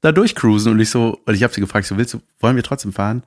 [0.00, 0.72] da durchcruisen.
[0.72, 3.22] Und ich so, und ich habe sie gefragt, so, willst du, wollen wir trotzdem fahren?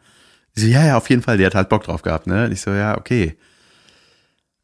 [0.56, 2.46] Sie so, ja, ja, auf jeden Fall, die hat halt Bock drauf gehabt, ne?
[2.46, 3.38] Und ich so, ja, okay.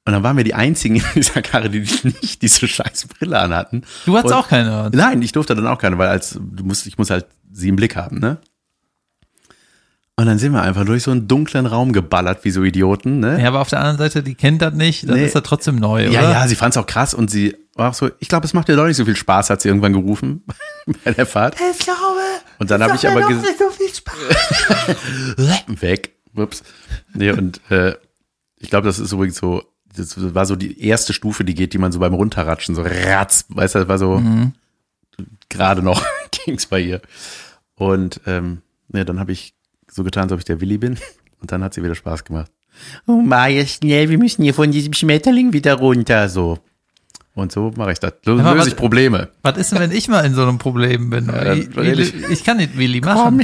[0.08, 1.80] Und dann waren wir die einzigen in dieser Karre, die
[2.22, 3.84] nicht diese scheiß Brille anhatten.
[4.06, 4.90] du hattest und- auch keine.
[4.94, 7.76] Nein, ich durfte dann auch keine, weil als du musst, ich muss halt sie im
[7.76, 8.38] Blick haben, ne?
[10.18, 13.42] Und dann sind wir einfach durch so einen dunklen Raum geballert, wie so Idioten, ne?
[13.42, 15.26] Ja, aber auf der anderen Seite, die kennt das nicht, dann Nee.
[15.26, 16.12] ist das trotzdem neu, oder?
[16.14, 18.54] Ja, ja, sie fand es auch krass und sie war auch so, ich glaube, es
[18.54, 20.44] macht dir doch nicht so viel Spaß, hat sie irgendwann gerufen
[21.04, 21.56] bei der Fahrt.
[21.72, 22.22] Ich glaube,
[22.58, 25.66] Und dann habe ich aber gesagt, nicht so viel Spaß.
[25.82, 26.64] weg, ups.
[27.14, 27.96] Nee, und äh,
[28.58, 29.64] ich glaube, das ist übrigens so,
[29.96, 33.46] das war so die erste Stufe, die geht, die man so beim Runterratschen, so ratz,
[33.50, 34.22] weißt du, das war so
[35.50, 36.06] gerade noch
[36.46, 37.02] ging's bei ihr.
[37.76, 39.54] Und ähm, nee, dann habe ich
[39.90, 40.98] so getan, als ob ich der Willi bin
[41.42, 42.52] und dann hat sie wieder Spaß gemacht.
[43.08, 46.28] Oh, Maja, schnell, wir müssen hier von diesem Schmetterling wieder runter.
[46.30, 46.60] So.
[47.36, 48.14] Und so mache ich das.
[48.26, 49.30] Löse was- ich Probleme.
[49.42, 51.28] Was ist denn, wenn ich mal in so einem Problem bin?
[51.28, 53.42] dann ich, ich, ich- kann nicht Willi machen.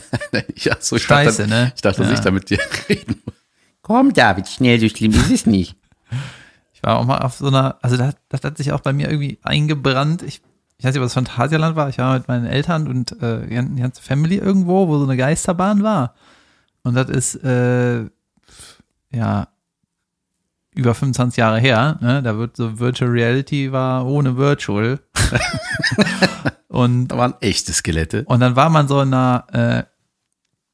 [0.56, 1.72] ja, so, ich Scheiße, dachte, ne?
[1.74, 2.14] Ich dachte, dass Ja.
[2.14, 2.58] ich da mit dir
[2.88, 3.34] reden muss.
[3.82, 5.76] Komm, David, schnell, so schlimm ist es nicht.
[6.72, 9.08] Ich war auch mal auf so einer, also das, das hat sich auch bei mir
[9.10, 10.22] irgendwie eingebrannt.
[10.22, 10.40] Ich,
[10.78, 11.88] ich weiß nicht, ob das Phantasialand war.
[11.88, 15.04] Ich war mit meinen Eltern und äh, die ganze- die ganze Family irgendwo, wo so
[15.04, 16.14] eine Geisterbahn war.
[16.84, 18.04] Und das ist, äh,
[19.10, 19.48] ja,
[20.74, 21.98] über 25 Jahre her.
[22.00, 22.22] Ne?
[22.22, 25.00] Da wird so Virtual Reality war ohne Virtual.
[26.68, 28.24] und Da waren echte Skelette.
[28.24, 29.82] Und dann war man so in einer, äh,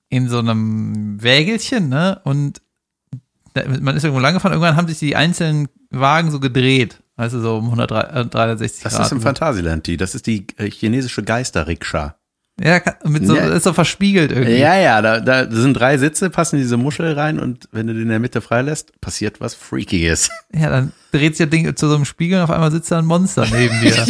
[0.08, 2.20] in so einem Wägelchen, ne?
[2.24, 2.62] Und
[3.54, 7.02] da, man ist irgendwo lang gefahren, irgendwann haben sich die einzelnen Wagen so gedreht.
[7.16, 9.06] Weißt du, so um 103, äh, 360 Das Grad.
[9.06, 9.96] ist im Phantasialand, die.
[9.96, 12.16] Das ist die äh, chinesische Geisterrikscha.
[12.62, 13.46] Ja, mit so, Ja.
[13.54, 14.56] ist so verspiegelt irgendwie.
[14.58, 18.02] Ja, ja, da, da sind drei Sitze, passen diese Muschel rein und wenn du den
[18.02, 20.28] in der Mitte freilässt, passiert was Freakiges.
[20.52, 22.98] Ja, dann dreht sich das Ding zu so einem Spiegel und auf einmal sitzt da
[22.98, 24.06] ein Monster neben dir.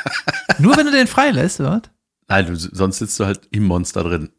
[0.58, 1.82] Nur wenn du den freilässt, oder?
[2.28, 4.30] Nein, du, sonst sitzt du halt im Monster drin.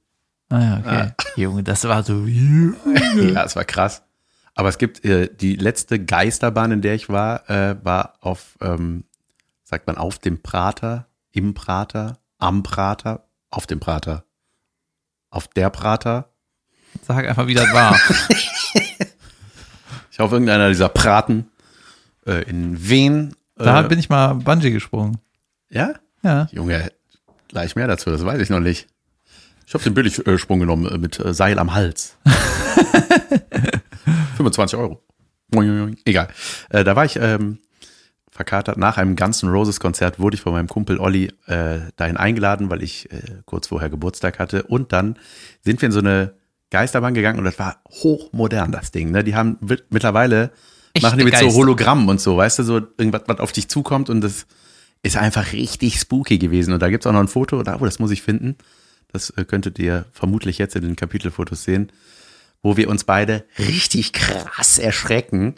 [0.49, 1.11] Ah ja, okay.
[1.35, 2.25] Junge, das war so.
[2.25, 4.03] Ja, es war krass.
[4.55, 9.03] Aber es gibt äh, die letzte Geisterbahn, in der ich war, äh, war auf, ähm,
[9.63, 14.25] sagt man, auf dem Prater, im Prater, am Prater, auf dem Prater,
[15.29, 16.33] auf der Prater.
[17.05, 17.97] Sag einfach, wie das war.
[20.11, 21.45] Ich hoffe, irgendeiner dieser Praten
[22.25, 23.35] äh, in Wien.
[23.59, 25.19] Äh, Da bin ich mal Bungee gesprungen.
[25.69, 25.93] ja?
[26.23, 26.47] Ja.
[26.51, 26.91] Junge,
[27.49, 28.87] gleich mehr dazu, das weiß ich noch nicht.
[29.67, 32.15] Ich habe den Billigsprung genommen äh, mit äh, Seil am Hals.
[34.37, 35.03] 25 Euro.
[36.05, 36.27] Egal.
[36.69, 37.59] Äh, da war ich ähm,
[38.38, 38.77] verkatert.
[38.77, 42.69] Nach einem Guns N' Roses Konzert wurde ich von meinem Kumpel Olli äh, dahin eingeladen,
[42.69, 44.63] weil ich äh, kurz vorher Geburtstag hatte.
[44.63, 45.17] Und dann
[45.61, 46.33] sind wir in so eine
[46.69, 49.11] Geisterbahn gegangen und das war hochmodern, das Ding.
[49.11, 49.23] Ne?
[49.23, 49.57] Die haben
[49.89, 50.51] mittlerweile,
[50.93, 51.59] Echte machen die mit so Geister.
[51.59, 54.45] Hologrammen und so, weißt du, so irgendwas, was auf dich zukommt und das
[55.03, 56.73] ist einfach richtig spooky gewesen.
[56.73, 58.55] Und da gibt's auch noch ein Foto, da, oh, das muss ich finden.
[59.11, 61.91] Das äh, könntet ihr vermutlich jetzt in den Kapitelfotos sehen,
[62.61, 65.55] wo wir uns beide richtig krass erschrecken.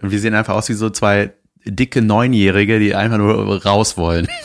[0.00, 1.32] Und wir sehen einfach aus wie so zwei
[1.64, 4.28] dicke Neunjährige, die einfach nur raus wollen.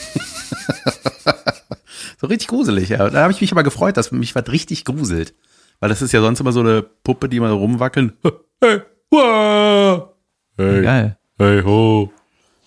[2.19, 3.09] so richtig gruselig, ja.
[3.09, 5.33] Da habe ich mich aber gefreut, dass mich was richtig gruselt.
[5.79, 8.13] Weil das ist ja sonst immer so eine Puppe, die mal so rumwackeln.
[8.61, 10.09] Hey, wow.
[10.57, 11.17] hey, Geil.
[11.37, 12.11] hey, ho.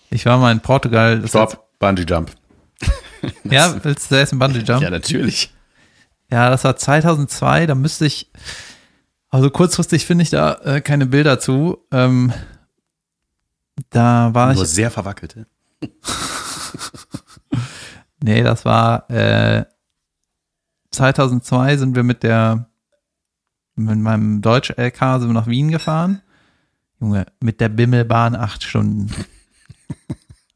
[0.09, 1.19] Ich war mal in Portugal.
[1.19, 2.31] Das Stop, Bungee Jump.
[3.43, 4.81] Ja, willst du erst ein Bungee Jump?
[4.81, 5.53] Ja, natürlich.
[6.31, 8.31] ja, das war 2002, da müsste ich,
[9.29, 11.77] also kurzfristig finde ich da äh, keine Bilder zu.
[11.91, 12.33] Ähm,
[13.89, 15.47] da war Nur ich, sehr verwackelte.
[18.23, 19.65] nee, das war äh,
[20.91, 22.69] 2002 sind wir mit der,
[23.75, 26.21] mit meinem Deutsch-LK sind wir nach Wien gefahren.
[26.99, 29.09] Junge, mit der Bimmelbahn acht Stunden.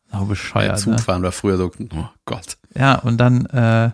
[0.10, 0.96] So bescheuert, ne?
[0.96, 2.58] Zugfahren war früher so, oh Gott.
[2.74, 3.92] Ja, und dann äh,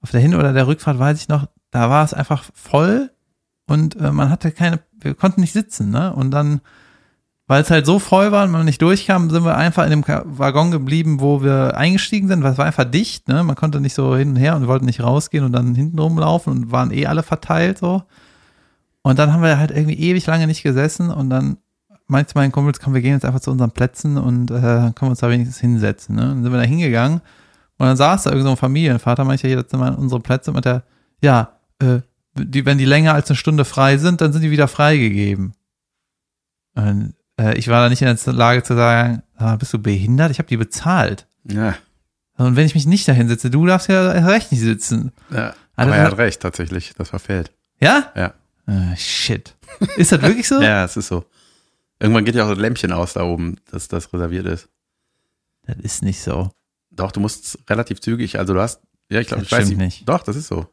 [0.00, 3.10] auf der Hin- oder der Rückfahrt weiß ich noch, da war es einfach voll
[3.66, 6.14] und äh, man hatte keine, wir konnten nicht sitzen, ne?
[6.14, 6.60] Und dann,
[7.46, 10.04] weil es halt so voll war und man nicht durchkam, sind wir einfach in dem
[10.06, 13.44] Waggon geblieben, wo wir eingestiegen sind, weil es war einfach dicht, ne?
[13.44, 16.52] Man konnte nicht so hin und her und wollten nicht rausgehen und dann hinten rumlaufen
[16.52, 18.02] und waren eh alle verteilt so.
[19.02, 21.58] Und dann haben wir halt irgendwie ewig lange nicht gesessen und dann
[22.06, 25.10] meinte mein Kumpel, komm, wir gehen jetzt einfach zu unseren Plätzen und äh, können wir
[25.10, 26.16] uns da wenigstens hinsetzen.
[26.16, 26.22] Ne?
[26.22, 27.20] Und dann sind wir da hingegangen
[27.78, 30.50] und dann saß da irgend so ein Familienvater, meinte, hier, das sind mal unsere Plätze
[30.52, 30.84] und der,
[31.20, 32.00] ja, äh,
[32.36, 35.54] die, wenn die länger als eine Stunde frei sind, dann sind die wieder freigegeben.
[36.74, 40.30] Und äh, ich war da nicht in der Lage zu sagen, ah, bist du behindert?
[40.30, 41.26] Ich habe die bezahlt.
[41.44, 41.74] Ja,
[42.36, 45.12] Und wenn ich mich nicht dahin setze, du darfst ja recht nicht sitzen.
[45.30, 45.54] ja.
[45.76, 46.92] Also Aber er das- hat recht, tatsächlich.
[46.96, 47.50] Das verfehlt.
[47.80, 48.12] Ja?
[48.14, 48.34] Ja.
[48.68, 49.56] Äh, shit.
[49.96, 50.60] Ist das wirklich so?
[50.62, 51.24] Ja, es ist so.
[51.98, 54.68] Irgendwann geht ja auch das Lämpchen aus da oben, dass das reserviert ist.
[55.66, 56.50] Das ist nicht so.
[56.92, 58.80] Doch, du musst relativ zügig, also du hast,
[59.10, 60.08] ja, ich glaube, ich weiß nicht.
[60.08, 60.66] Doch, das ist so.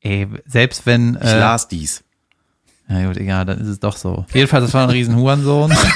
[0.00, 1.16] Ey, selbst wenn.
[1.16, 2.02] Ich Äh, las dies.
[2.90, 4.26] Na gut, egal, dann ist es doch so.
[4.34, 5.72] Jedenfalls, das war ein riesen Hurensohn.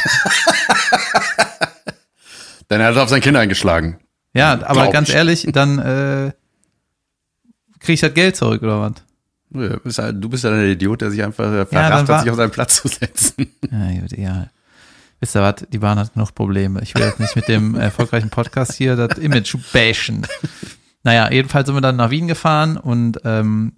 [2.71, 3.99] Denn er hat auf sein Kind eingeschlagen.
[4.33, 5.15] Ja, aber Glaub ganz ich.
[5.15, 6.33] ehrlich, dann äh,
[7.79, 8.93] krieg ich das Geld zurück oder was?
[9.51, 12.17] Ja, bist halt- Du bist ja ein Idiot, der sich einfach äh, dann verrafft war-
[12.17, 13.47] hat, sich auf seinen Platz zu setzen.
[13.71, 14.51] Ja, gut, egal.
[15.21, 15.57] Wisst ihr was?
[15.71, 16.81] Die Bahn hat genug Probleme.
[16.83, 20.27] Ich will jetzt nicht mit dem erfolgreichen Podcast hier das Image bashen.
[21.05, 23.75] Naja, jedenfalls sind wir dann nach Wien gefahren und ähm,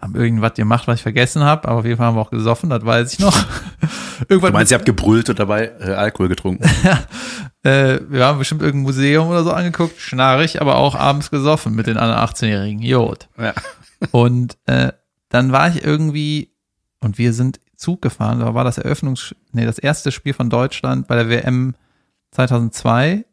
[0.00, 2.70] haben irgendwas gemacht, was ich vergessen habe, aber auf jeden Fall haben wir auch gesoffen,
[2.70, 3.36] das weiß ich noch.
[4.28, 6.68] Irgendwann Du meinst, ihr habt gebrüllt und dabei äh, Alkohol getrunken.
[7.64, 11.88] Äh, wir haben bestimmt irgendein Museum oder so angeguckt, schnarrig, aber auch abends gesoffen mit
[11.88, 12.80] den anderen 18-Jährigen.
[12.80, 13.28] Jod.
[13.36, 13.52] ja.
[14.12, 14.92] Und äh,
[15.28, 16.52] dann war ich irgendwie,
[17.00, 21.08] und wir sind Zug gefahren, da war das Eröffnungs, nee, das erste Spiel von Deutschland
[21.08, 21.74] bei der WM
[22.30, 23.24] 2002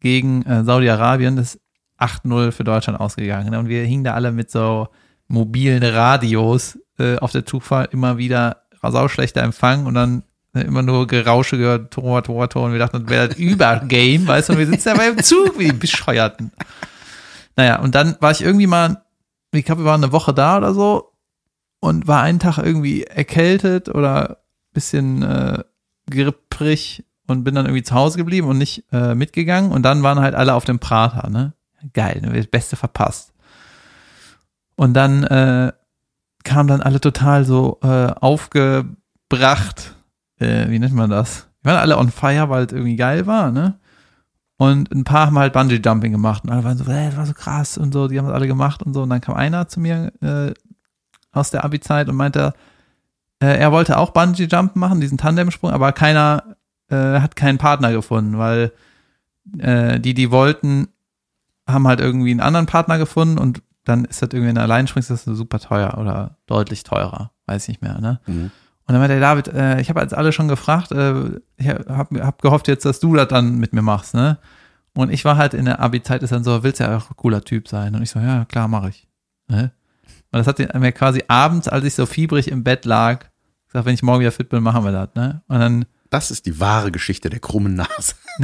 [0.00, 1.60] gegen äh, Saudi-Arabien, das ist
[2.00, 3.50] 8-0 für Deutschland ausgegangen.
[3.50, 3.58] ne?
[3.58, 4.88] Und wir hingen da alle mit so
[5.30, 10.24] mobilen Radios äh, auf der Zugfahrt immer wieder sauschlechter Empfang und dann
[10.54, 12.64] äh, immer nur Gerausche gehört, Tor, Tor, Tor.
[12.66, 15.58] Und wir dachten, das wäre das Übergame, weißt du, und wir sitzen da beim Zug
[15.58, 16.52] wie die Bescheuerten.
[17.56, 19.02] Naja, und dann war ich irgendwie mal,
[19.52, 21.12] ich glaube, wir waren eine Woche da oder so
[21.80, 24.38] und war einen Tag irgendwie erkältet oder
[24.72, 25.62] bisschen äh,
[26.08, 29.70] gripprig und bin dann irgendwie zu Hause geblieben und nicht äh, mitgegangen.
[29.72, 31.54] Und dann waren halt alle auf dem Prater, ne?
[31.94, 32.32] Geil, ne?
[32.32, 33.32] das Beste verpasst.
[34.80, 35.72] Und dann äh,
[36.42, 39.94] kamen dann alle total so äh, aufgebracht,
[40.38, 41.48] äh, wie nennt man das?
[41.60, 43.78] Die waren alle on fire, weil es irgendwie geil war, ne?
[44.56, 47.34] Und ein paar haben halt Bungee-Jumping gemacht und alle waren so, äh, das war so
[47.34, 49.02] krass und so, die haben das alle gemacht und so.
[49.02, 50.54] Und dann kam einer zu mir äh,
[51.30, 52.54] aus der Abi-Zeit und meinte,
[53.42, 56.56] äh, er wollte auch Bungee-Jumpen machen, diesen Tandemsprung, aber keiner
[56.88, 58.72] äh, hat keinen Partner gefunden, weil
[59.58, 60.88] äh, die, die wollten,
[61.68, 63.60] haben halt irgendwie einen anderen Partner gefunden und
[63.90, 67.32] dann ist das irgendwie, wenn du allein springst, das ist super teuer oder deutlich teurer,
[67.46, 68.20] weiß ich nicht mehr, ne?
[68.26, 68.50] Mhm.
[68.86, 72.24] Und dann meinte der David, äh, ich habe jetzt alle schon gefragt, äh, ich habe
[72.24, 74.38] hab gehofft jetzt, dass du das dann mit mir machst, ne?
[74.94, 77.42] Und ich war halt in der Abi-Zeit, ist dann so, willst ja auch ein cooler
[77.44, 77.94] Typ sein.
[77.94, 79.06] Und ich so, ja, klar, mache ich.
[79.46, 79.70] Ne?
[80.32, 83.26] Und das hat mir quasi abends, als ich so fiebrig im Bett lag,
[83.66, 85.42] gesagt, wenn ich morgen wieder fit bin, machen wir das, ne?
[85.46, 88.14] Und dann, Das ist die wahre Geschichte der krummen Nase.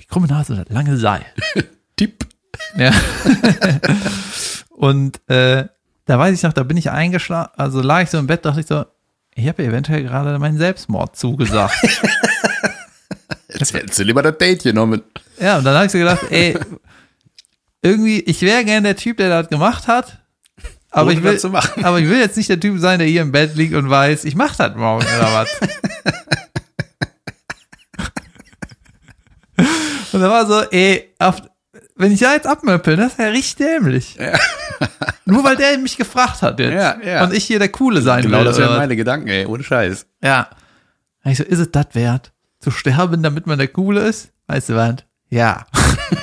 [0.00, 1.24] die krumme Nase, das lange Seil.
[1.96, 2.27] Tipp.
[2.76, 2.92] Ja.
[4.70, 5.66] und äh,
[6.04, 8.60] da weiß ich noch, da bin ich eingeschlafen, also lag ich so im Bett, dachte
[8.60, 8.84] ich so,
[9.34, 11.74] ich habe eventuell gerade meinen Selbstmord zugesagt.
[13.48, 15.02] Jetzt hättest du lieber das Date genommen.
[15.40, 16.56] ja, und dann habe ich so gedacht, ey,
[17.82, 20.18] irgendwie, ich wäre gern der Typ, der das gemacht hat,
[20.90, 21.38] aber ich, will,
[21.82, 24.24] aber ich will jetzt nicht der Typ sein, der hier im Bett liegt und weiß,
[24.24, 25.60] ich mach das morgen oder was.
[30.12, 31.42] und da war so, ey, auf,
[31.98, 34.18] wenn ich da jetzt abmöppel, das ist ja richtig dämlich.
[35.24, 36.72] Nur weil der mich gefragt hat jetzt.
[36.72, 37.24] Ja, ja.
[37.24, 38.44] Und ich hier der Coole sein Genau will.
[38.44, 40.06] das oder wären meine Gedanken, ey, ohne Scheiß.
[40.22, 40.48] Ja.
[41.24, 42.32] Ich so, ist es das wert?
[42.60, 44.30] Zu sterben, damit man der Coole ist?
[44.46, 44.96] Weißt du was?
[45.28, 45.66] Ja.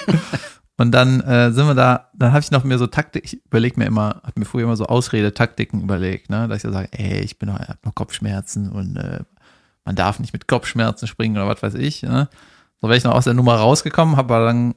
[0.77, 3.79] und dann äh, sind wir da, dann habe ich noch mir so Taktik, ich überlege
[3.79, 6.47] mir immer, habe mir früher immer so Ausrede-Taktiken überlegt, ne?
[6.47, 9.19] Dass ich so sage, ey, ich bin noch, ich hab noch Kopfschmerzen und äh,
[9.85, 12.01] man darf nicht mit Kopfschmerzen springen oder was weiß ich.
[12.01, 12.27] Ne?
[12.81, 14.75] So wäre ich noch aus der Nummer rausgekommen, habe aber dann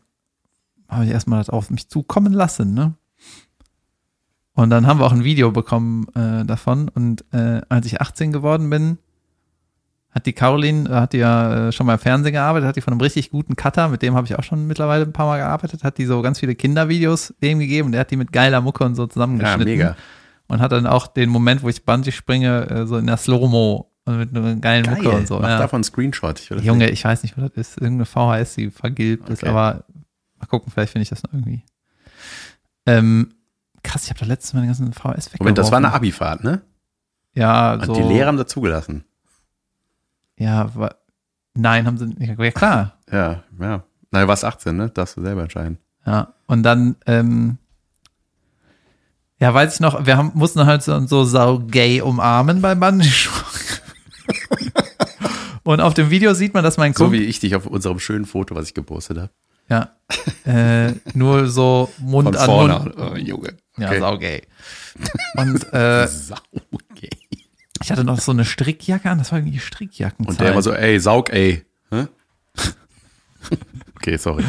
[0.89, 2.95] habe ich erstmal das auf mich zukommen lassen, ne?
[4.55, 6.89] Und dann haben wir auch ein Video bekommen äh, davon.
[6.89, 8.99] Und äh, als ich 18 geworden bin,
[10.11, 12.81] hat die Caroline, äh, hat die ja äh, schon mal im Fernsehen gearbeitet, hat die
[12.81, 15.39] von einem richtig guten Cutter, mit dem habe ich auch schon mittlerweile ein paar Mal
[15.39, 17.93] gearbeitet, hat die so ganz viele Kindervideos dem gegeben.
[17.93, 19.65] Der hat die mit geiler Mucke und so Ja, zusammengeschnitten.
[19.65, 19.97] mega.
[20.49, 23.93] Und hat dann auch den Moment, wo ich Bungee springe, äh, so in der Slow-Mo
[24.07, 24.95] und mit einer geilen Geil.
[24.97, 25.39] Mucke und so.
[25.39, 25.59] Mach Ja.
[25.59, 26.41] davon einen Screenshot.
[26.41, 26.95] Ich Junge, sehen.
[26.95, 27.81] ich weiß nicht, was das ist.
[27.81, 29.51] Irgendeine VHS, die vergilbt ist, Okay.
[29.53, 29.85] aber
[30.41, 31.65] mal gucken, vielleicht finde ich das noch irgendwie.
[32.87, 33.35] Ähm,
[33.83, 35.37] krass, ich habe da letztes Mal den ganzen VHS weggeworfen.
[35.41, 36.63] Moment, das war eine Abifahrt, ne?
[37.35, 37.95] Ja, Und so.
[37.95, 39.05] die Lehrer haben dazugelassen.
[40.39, 40.95] Ja, wa-
[41.55, 42.39] nein, haben sie nicht.
[42.39, 42.95] Ja, klar.
[43.11, 43.83] Ja, ja.
[44.11, 44.91] Na, du warst 18, ne?
[44.91, 45.79] Darfst du selber entscheiden.
[46.07, 47.57] Ja, und dann, ähm,
[49.39, 53.09] ja, weiß ich noch, wir haben, mussten halt so, so saugay umarmen beim bungee
[55.63, 57.99] Und auf dem Video sieht man, dass mein So Kumpel, wie ich dich auf unserem
[57.99, 59.31] schönen Foto, was ich gepostet habe.
[59.69, 59.91] Ja,
[60.45, 62.79] äh, nur so Mund Von an vorne.
[62.79, 62.95] Mund.
[62.99, 63.57] Oh, Junge.
[63.77, 64.01] Ja, Okay.
[64.01, 64.43] saugay.
[65.37, 66.37] Und äh, Sau,
[66.91, 67.11] okay.
[67.83, 70.27] ich hatte noch so eine Strickjacke an, das war irgendwie Strickjacken.
[70.27, 71.65] Und der immer so, ey, saug, ey.
[73.97, 74.45] Okay, sorry.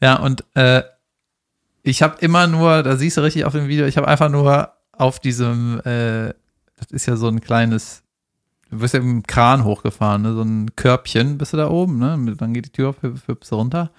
[0.00, 0.82] Ja, und äh,
[1.82, 4.72] ich habe immer nur, da siehst du richtig auf dem Video, ich habe einfach nur
[4.92, 6.34] auf diesem, äh,
[6.76, 8.02] das ist ja so ein kleines,
[8.70, 10.34] du wirst ja im Kran hochgefahren, ne?
[10.34, 12.34] so ein Körbchen bist du da oben, ne?
[12.36, 13.90] Dann geht die Tür auf, hüpfst du runter.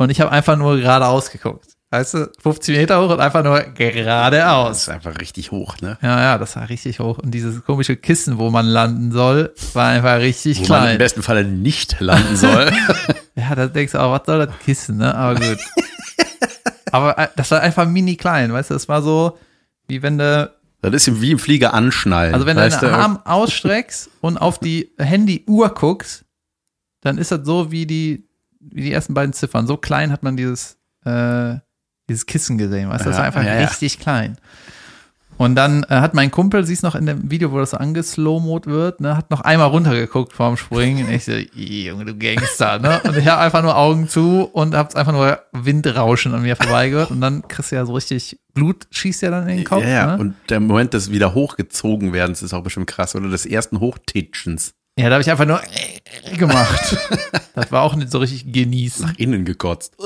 [0.00, 1.68] Und ich habe einfach nur geradeaus geguckt.
[1.90, 4.82] Weißt du, 50 Meter hoch und einfach nur Das geradeaus.
[4.82, 5.98] ist einfach richtig hoch, ne?
[6.02, 7.18] Ja, ja, das war richtig hoch.
[7.18, 10.98] Und dieses komische Kissen, wo man landen soll, war einfach richtig Wo man im klein.
[10.98, 12.70] besten Falle nicht landen soll.
[13.36, 15.14] Ja, da denkst du auch, was soll das Kissen, ne?
[15.14, 15.58] Aber gut.
[16.92, 18.74] Aber äh, das war einfach mini klein, weißt du?
[18.74, 19.38] Das war so,
[19.88, 22.34] wie wenn du, das ist wie im Flieger anschnallen.
[22.34, 22.94] also wenn du deinen?
[22.94, 26.24] Arm ausstreckst und auf die Handy-Uhr guckst,
[27.02, 28.28] dann ist das so wie die,
[28.60, 29.66] wie die ersten beiden Ziffern.
[29.66, 31.56] So klein hat man dieses, äh,
[32.08, 33.08] dieses Kissen gesehen, weißt du?
[33.10, 33.66] Das war einfach ja, ja.
[33.66, 34.36] richtig klein.
[35.40, 38.66] Und dann äh, hat mein Kumpel, siehst noch in dem Video, wo das so angeslowmot
[38.66, 41.06] wird, ne, hat noch einmal runtergeguckt vorm Springen.
[41.06, 43.00] Und ich so, "Ih, Junge, du Gangster, ne?
[43.04, 47.10] Und ich habe einfach nur Augen zu und hab's einfach nur Windrauschen an mir vorbeigehört.
[47.10, 49.82] Und dann kriegst du ja so richtig, Blut schießt ja dann in den Kopf.
[49.82, 50.06] ja, ja.
[50.08, 50.20] ne?
[50.20, 53.14] Und der Moment des wieder hochgezogen werdens ist auch bestimmt krass.
[53.14, 54.74] Oder des ersten Hochtitschens.
[54.98, 55.60] Ja, da habe ich einfach nur
[56.36, 56.96] gemacht.
[57.54, 59.06] das war auch nicht so richtig genießen.
[59.06, 59.96] Nach innen gekotzt.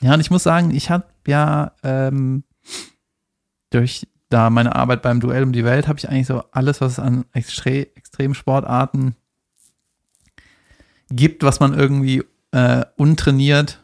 [0.00, 2.44] Ja, und ich muss sagen, ich habe ja ähm,
[3.70, 6.92] durch da meine Arbeit beim Duell um die Welt, habe ich eigentlich so alles, was
[6.92, 9.14] es an Extre Extremsportarten
[11.10, 13.80] gibt, was man irgendwie äh, untrainiert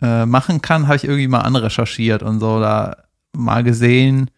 [0.00, 4.30] äh, machen kann, habe ich irgendwie mal anrecherchiert und so da mal gesehen.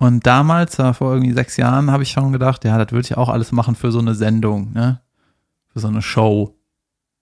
[0.00, 3.16] Und damals, äh, vor irgendwie sechs Jahren, habe ich schon gedacht, ja, das würde ich
[3.18, 5.02] auch alles machen für so eine Sendung, ne?
[5.68, 6.56] Für so eine Show,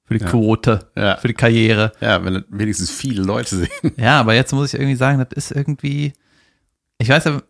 [0.05, 0.31] für die Ja.
[0.31, 1.16] Quote, Ja.
[1.16, 1.91] für die Karriere.
[2.01, 3.93] Ja, wenn wenigstens viele Leute sehen.
[3.97, 6.12] Ja, aber jetzt muss ich irgendwie sagen, das ist irgendwie,
[6.99, 7.43] ich weiß ja,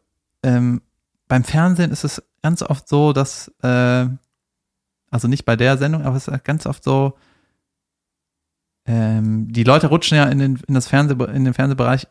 [0.42, 0.80] ähm,
[1.28, 4.06] beim Fernsehen ist es ganz oft so, dass, äh,
[5.10, 7.18] also nicht bei der Sendung, aber es ist ganz oft so,
[8.86, 12.06] ähm, die Leute rutschen ja in den, in das Fernseh, in den Fernsehbereich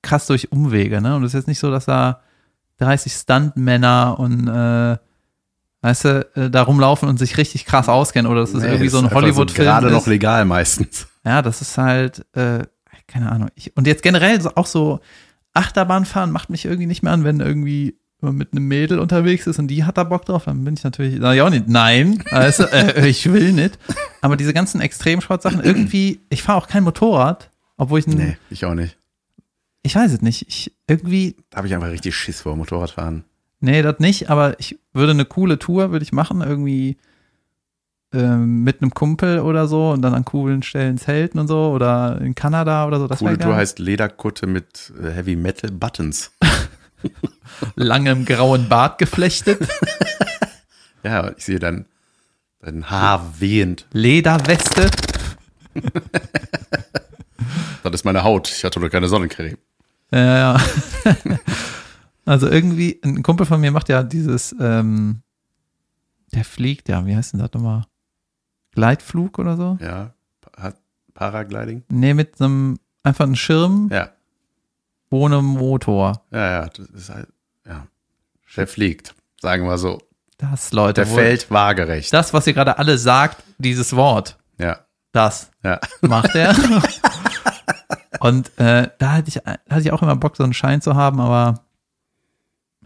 [0.00, 1.14] krass durch Umwege, ne?
[1.16, 2.22] Und es ist jetzt nicht so, dass da
[2.82, 4.96] 30 Stuntmänner und äh,
[5.82, 8.88] weißt du, äh, da rumlaufen und sich richtig krass auskennen oder das ist Nee, irgendwie
[8.88, 9.66] so ein Hollywood-Film.
[9.66, 9.92] Gerade ist.
[9.92, 11.06] noch legal meistens.
[11.24, 12.64] Ja, das ist halt, äh,
[13.06, 13.48] keine Ahnung.
[13.54, 15.00] Ich, und jetzt generell so, auch so
[15.54, 19.58] Achterbahnfahren macht mich irgendwie nicht mehr an, wenn irgendwie man mit einem Mädel unterwegs ist
[19.58, 22.22] und die hat da Bock drauf, dann bin ich natürlich, sag ich auch nicht, nein,
[22.30, 23.78] also, äh, ich will nicht.
[24.20, 28.64] Aber diese ganzen Extremsportsachen, irgendwie, ich fahre auch kein Motorrad, obwohl ich, ein, Nee, ich
[28.64, 28.96] auch nicht.
[29.82, 33.24] Ich weiß es nicht, ich irgendwie, Da habe ich einfach richtig Schiss vor Motorradfahren.
[33.60, 36.98] nee, das nicht, aber ich würde eine coole Tour, würde ich machen, irgendwie
[38.12, 42.20] ähm, mit einem Kumpel oder so und dann an coolen Stellen zelten und so oder
[42.20, 43.06] in Kanada oder so.
[43.08, 46.30] Das Coole Tour heißt Lederkutte mit äh, Heavy Metal Buttons.
[47.74, 49.66] langem grauen Bart geflechtet,
[51.04, 51.86] Ja, ich sehe dann
[52.60, 53.86] dein Haar wehend.
[53.92, 54.88] Lederweste.
[57.82, 58.48] Das ist meine Haut.
[58.48, 59.56] Ich hatte doch keine Sonnencreme.
[60.12, 60.60] Ja, ja.
[62.24, 65.22] Also irgendwie, ein Kumpel von mir macht ja dieses, ähm,
[66.32, 67.82] der fliegt, ja, wie heißt denn das nochmal?
[68.70, 69.76] Gleitflug oder so?
[69.80, 70.72] Ja, Pa-
[71.14, 71.82] Paragliding.
[71.88, 74.10] Nee, mit einem, einfach einem Schirm Ja,
[75.10, 76.22] ohne Motor.
[76.30, 76.68] ja, ja.
[76.68, 77.26] Das ist halt,
[77.66, 77.88] ja.
[78.56, 79.98] Der fliegt, sagen wir so.
[80.38, 81.04] Das, Leute.
[81.04, 82.12] Der fällt waagerecht.
[82.12, 84.78] Das, was ihr gerade alle sagt, dieses Wort, Ja,
[85.10, 85.80] das ja.
[86.02, 86.54] macht er.
[88.22, 91.18] Und äh, da hatte ich, hatte ich auch immer Bock, so einen Schein zu haben,
[91.18, 91.64] aber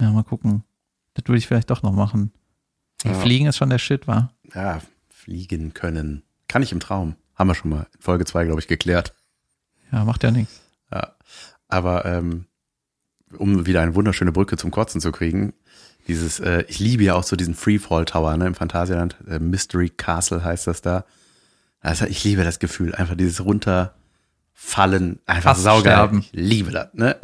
[0.01, 0.64] ja, mal gucken.
[1.12, 2.32] Das würde ich vielleicht doch noch machen.
[3.05, 3.12] Ja.
[3.12, 4.32] Fliegen ist schon der Shit, war.
[4.55, 4.80] Ja,
[5.11, 6.22] fliegen können.
[6.49, 7.16] Kann ich im Traum.
[7.34, 9.14] Haben wir schon mal in Folge 2, glaube ich, geklärt.
[9.93, 10.62] Ja, macht ja nichts.
[10.91, 11.12] Ja.
[11.68, 12.47] Aber ähm,
[13.37, 15.53] um wieder eine wunderschöne Brücke zum Kotzen zu kriegen,
[16.09, 19.91] dieses, äh, ich liebe ja auch so diesen Freefall Tower, ne, im Phantasialand, äh, Mystery
[19.91, 21.05] Castle heißt das da.
[21.80, 23.45] Also ich liebe das Gefühl, einfach dieses
[24.57, 25.92] runterfallen, einfach Fast saugeil.
[25.92, 26.18] sterben.
[26.20, 27.16] Ich liebe das, ne?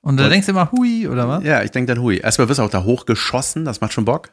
[0.00, 1.44] Und da denkst du immer, hui, oder was?
[1.44, 2.18] Ja, ich denke dann, hui.
[2.18, 4.30] Erstmal wirst du auch da hochgeschossen, das macht schon Bock.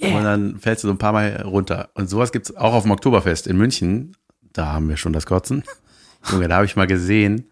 [0.00, 1.88] Und dann fällst du so ein paar Mal runter.
[1.94, 4.16] Und sowas gibt's auch auf dem Oktoberfest in München.
[4.52, 5.64] Da haben wir schon das Kotzen.
[6.30, 7.46] Junge, da habe ich mal gesehen,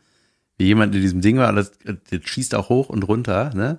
[0.57, 3.79] wie jemand in diesem Ding war, das, das schießt auch hoch und runter, ne?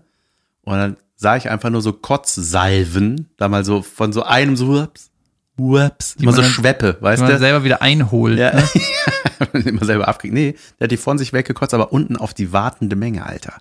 [0.63, 4.81] Und dann sah ich einfach nur so Kotzsalven, da mal so von so einem so,
[4.81, 5.09] ups,
[5.57, 7.37] ups, immer so Schweppe, weißt du?
[7.37, 8.37] selber wieder einholt.
[8.37, 8.63] Ja, Ne?
[9.53, 10.33] immer selber abkriegt.
[10.33, 13.53] Nee, der hat die von sich weggekotzt, aber unten auf die wartende Menge, Alter.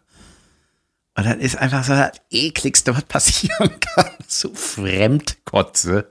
[1.16, 4.10] Und dann ist einfach so das ekligste, was passieren kann.
[4.28, 6.06] So Fremdkotze.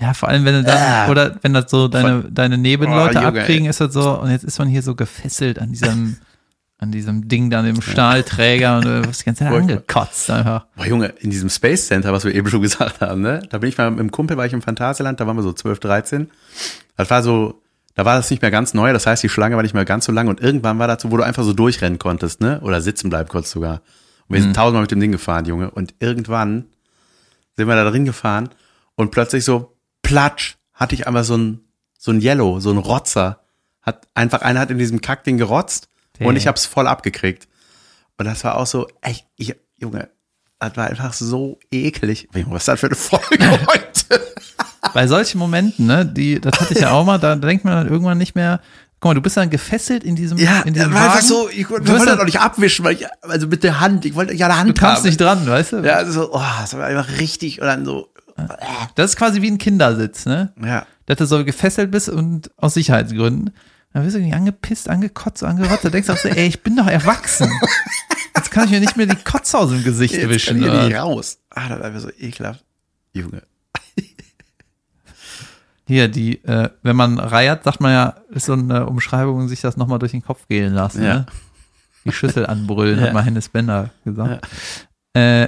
[0.00, 1.10] Ja, vor allem, wenn du da, Ah.
[1.10, 4.44] oder wenn das so deine, deine Nebenleute Oh, Junge, abkriegen, ist das so, und jetzt
[4.44, 6.18] ist man hier so gefesselt an diesem,
[6.78, 10.66] an diesem Ding da, dem Stahlträger und du wirst die ganze Zeit angekotzt einfach.
[10.76, 13.42] Boah, Junge, in diesem Space Center, was wir eben schon gesagt haben, ne?
[13.50, 15.52] Da bin ich mal mit dem Kumpel, war ich im Phantasialand, da waren wir so
[15.52, 16.30] 12, 13.
[16.96, 17.60] Das war so,
[17.98, 20.04] da war das nicht mehr ganz neu, das heißt, die Schlange war nicht mehr ganz
[20.04, 22.60] so lang und irgendwann war dazu, wo du einfach so durchrennen konntest, ne?
[22.60, 23.82] Oder sitzen bleiben konntest sogar.
[24.28, 25.72] Und wir sind tausendmal mit dem Ding gefahren, Junge.
[25.72, 26.66] Und irgendwann
[27.56, 28.50] sind wir da drin gefahren
[28.94, 31.60] und plötzlich so, platsch, hatte ich einfach so ein,
[31.98, 33.40] so ein Yellow, so ein Rotzer.
[33.82, 35.88] Hat, einfach einer hat in diesem Kackding gerotzt
[36.20, 36.36] und Damn.
[36.36, 37.48] ich hab's voll abgekriegt.
[38.16, 40.08] Und das war auch so, ey, ich, Junge,
[40.60, 42.28] das war einfach so eklig.
[42.32, 44.20] Junge, Was ist das für eine Folge heute?
[44.94, 47.88] Bei solchen Momenten, ne, die, das hatte ich ja auch mal, da denkt man dann
[47.88, 48.60] irgendwann nicht mehr,
[49.00, 51.26] guck mal, du bist dann gefesselt in diesem, Ja, in diesem war einfach Wagen.
[51.26, 54.14] so, ich Du wollte das doch nicht abwischen, weil ich, also mit der Hand, ich
[54.14, 55.06] wollte ja Du Hand kamst haben.
[55.06, 55.76] nicht dran, weißt du?
[55.78, 58.08] Ja, also so, oh, das war einfach richtig und dann so,
[58.94, 60.52] Das ist quasi wie ein Kindersitz, ne?
[60.62, 60.86] ja.
[61.06, 63.50] dass du so gefesselt bist und aus Sicherheitsgründen.
[63.94, 65.82] Dann wirst du nicht angepisst, angekotzt, angerotzt.
[65.84, 67.50] Da denkst du auch so, ey, ich bin doch erwachsen.
[68.36, 70.60] Jetzt kann ich mir nicht mehr die Kotze aus dem Gesicht Jetzt wischen.
[70.60, 71.38] kann ich nicht raus.
[71.50, 72.62] Ah, das war einfach so ekelhaft.
[73.14, 73.42] Junge.
[75.88, 79.76] Hier, die, äh, wenn man reiert, sagt man ja, ist so eine Umschreibung, sich das
[79.78, 81.02] nochmal durch den Kopf gehen lassen.
[81.02, 81.14] Ja.
[81.14, 81.26] Ne?
[82.04, 83.06] Die Schüssel anbrüllen, Ja.
[83.06, 84.46] hat mal Hennes Bender gesagt.
[85.14, 85.44] Äh,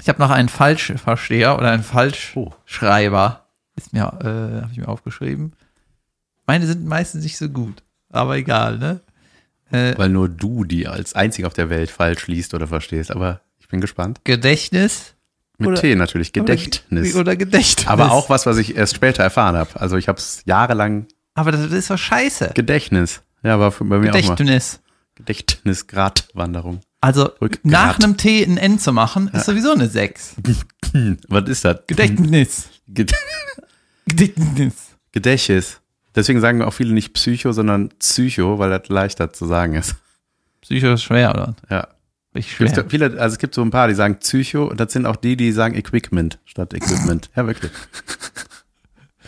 [0.00, 3.44] ich habe noch einen Falschversteher oder einen Falschschreiber.
[3.76, 5.52] Ist mir, äh, habe ich mir aufgeschrieben.
[6.46, 9.00] Meine sind meistens nicht so gut, aber egal, ne?
[9.70, 13.10] Äh, Weil nur du die als einzig auf der Welt falsch liest oder verstehst.
[13.10, 14.20] Aber ich bin gespannt.
[14.24, 15.13] Gedächtnis
[15.58, 16.32] Mit Oder- T natürlich.
[16.32, 17.14] Gedächtnis.
[17.14, 17.86] oder Gedächtnis.
[17.86, 19.80] Aber auch was, was ich erst später erfahren habe.
[19.80, 22.52] Also ich habe es jahrelang Aber das ist doch scheiße.
[22.54, 23.22] Gedächtnis.
[23.42, 24.20] Ja, war für, bei mir auch mal.
[24.20, 24.80] Gedächtnis.
[25.16, 26.80] Gedächtnisgradwanderung.
[27.00, 27.64] Also Rückgrat.
[27.64, 30.36] nach einem T ein N zu machen, ist sowieso eine 6.
[30.92, 31.80] Hm, was ist das?
[31.86, 32.68] Gedächtnis.
[32.88, 33.12] Ged
[34.06, 34.74] Gedächtnis.
[35.12, 35.80] Gedächtnis.
[36.14, 39.96] Deswegen sagen auch viele nicht Psycho, sondern Psycho, weil das leichter zu sagen ist.
[40.62, 41.54] Psycho ist schwer, oder?
[41.70, 41.88] Ja.
[42.34, 42.84] Gibt's schwer.
[42.88, 45.36] viele, also es gibt so ein paar, die sagen Psycho und das sind auch die,
[45.36, 47.30] die sagen Equipment statt Equipment.
[47.36, 47.70] Ja, wirklich.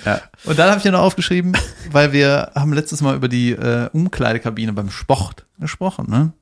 [0.05, 0.21] Ja.
[0.45, 1.53] Und dann habe ich ja noch aufgeschrieben,
[1.91, 6.33] weil wir haben letztes Mal über die äh, Umkleidekabine beim Sport gesprochen, ne?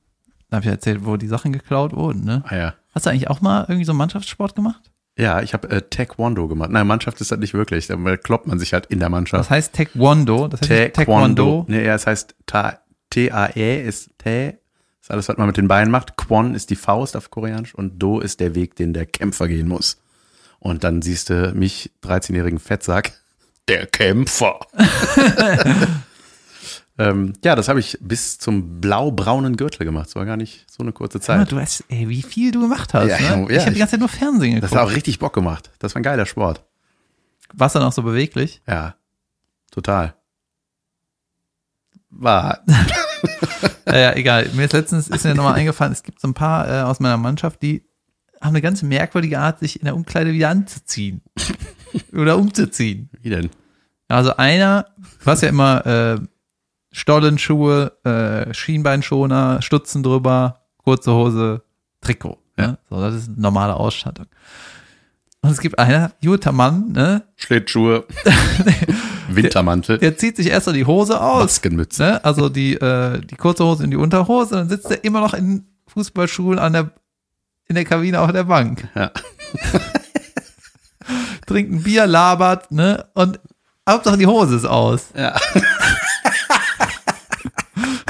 [0.51, 2.43] Da habe ich erzählt, wo die Sachen geklaut wurden, ne?
[2.49, 2.75] Ah, ja.
[2.95, 4.91] Hast du eigentlich auch mal irgendwie so Mannschaftssport gemacht?
[5.17, 6.71] Ja, ich habe äh, Taekwondo gemacht.
[6.71, 7.87] Nein, Mannschaft ist das nicht wirklich.
[7.87, 9.49] Da kloppt man sich halt in der Das Mannschaft.
[9.49, 10.49] heißt Taekwondo.
[10.49, 11.65] Das heißt nicht Taekwondo.
[11.69, 14.59] Nee, ja, es heißt Ta- T-A-E ist Tae.
[15.05, 16.17] Ist alles, was man mit den Beinen macht.
[16.17, 19.69] Kwon ist die Faust auf Koreanisch und Do ist der Weg, den der Kämpfer gehen
[19.69, 19.99] muss.
[20.61, 23.13] Und dann siehst du mich, 13-jährigen Fettsack,
[23.69, 24.61] der Kämpfer.
[26.99, 30.07] ähm, ja, das habe ich bis zum blau-braunen Gürtel gemacht.
[30.07, 31.53] Das war gar nicht so eine kurze Sag mal, Zeit.
[31.53, 33.43] du hast, ey, wie viel du gemacht hast, Ja, ne?
[33.51, 34.81] ja, ich habe die ganze Zeit nur Fernsehen Das geguckt.
[34.87, 35.71] hat auch richtig Bock gemacht.
[35.81, 36.65] Das war ein geiler Sport.
[37.53, 38.63] Warst du dann auch so beweglich?
[38.67, 38.95] Ja,
[39.71, 40.15] total.
[42.09, 42.61] War.
[43.95, 44.51] Ja, ja, egal.
[44.55, 47.17] Mir ist letztens ist mir nochmal eingefallen, es gibt so ein paar äh, aus meiner
[47.17, 47.87] Mannschaft, die
[48.41, 51.23] haben eine ganz merkwürdige Art, sich in der Umkleide wieder anzuziehen.
[52.13, 53.09] Oder umzuziehen.
[53.23, 53.51] Wie denn?
[54.09, 54.87] Also einer,
[55.23, 56.21] du hast ja immer äh,
[56.91, 61.63] Stollenschuhe, äh, Schienbeinschoner, Stutzen drüber, kurze Hose,
[62.01, 62.39] Trikot.
[62.57, 62.79] Ne?
[62.91, 64.27] So, das ist normale Ausstattung.
[65.41, 67.23] Und es gibt einer, guter Mann, ne?
[67.37, 68.07] Schlittschuhe,
[69.37, 71.43] Wintermantel, Der zieht sich erst so die Hose aus.
[71.45, 72.03] Maskenmütze.
[72.03, 72.25] Ne?
[72.25, 75.67] Also die, äh, die kurze Hose in die Unterhose, dann sitzt er immer noch in
[75.89, 76.91] Fußballschuhen an der,
[77.67, 78.89] in der Kabine auf der Bank.
[78.95, 79.11] Ja.
[81.47, 83.07] Trinkt ein Bier, labert, ne?
[83.15, 83.39] Und
[83.89, 85.09] Hauptsache die Hose ist aus.
[85.17, 85.39] Ja.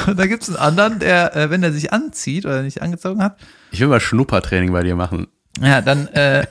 [0.06, 3.22] Und da gibt es einen anderen, der, äh, wenn er sich anzieht oder nicht angezogen
[3.22, 3.38] hat,
[3.70, 5.28] Ich will mal Schnuppertraining bei dir machen.
[5.60, 6.46] ja, dann äh,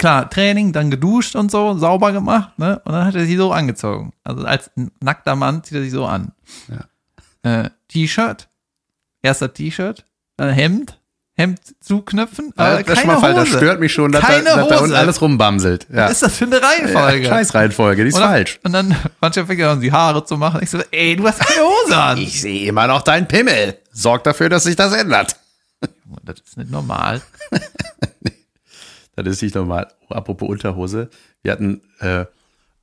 [0.00, 2.80] klar, Training, dann geduscht und so, sauber gemacht, ne?
[2.84, 4.12] Und dann hat er sie so angezogen.
[4.24, 4.70] Also als
[5.00, 6.32] nackter Mann zieht er sich so an.
[7.42, 8.48] Äh, T-Shirt,
[9.22, 10.04] erster T-Shirt,
[10.38, 10.98] dann Hemd,
[11.34, 13.34] Hemd zuknöpfen, aber das, ist schon keine Hose.
[13.34, 14.84] das stört mich schon, dass, Keine da, dass da Hose.
[14.84, 15.86] unten alles rumbamselt.
[15.90, 16.04] Ja.
[16.04, 17.24] Was ist das für eine Reihenfolge?
[17.24, 18.60] Ja, Scheißreihenfolge, die ist und dann, falsch.
[18.64, 20.60] Und dann manche fängt an, die Haare zu machen.
[20.62, 22.18] Ich so, ey, du hast keine Hose an.
[22.18, 23.78] Ich sehe immer noch deinen Pimmel.
[23.92, 25.36] Sorg dafür, dass sich das ändert.
[26.22, 27.20] das ist nicht normal.
[29.22, 29.88] Das ist nicht normal.
[30.08, 31.10] Oh, apropos Unterhose.
[31.42, 32.26] Wir hatten, äh,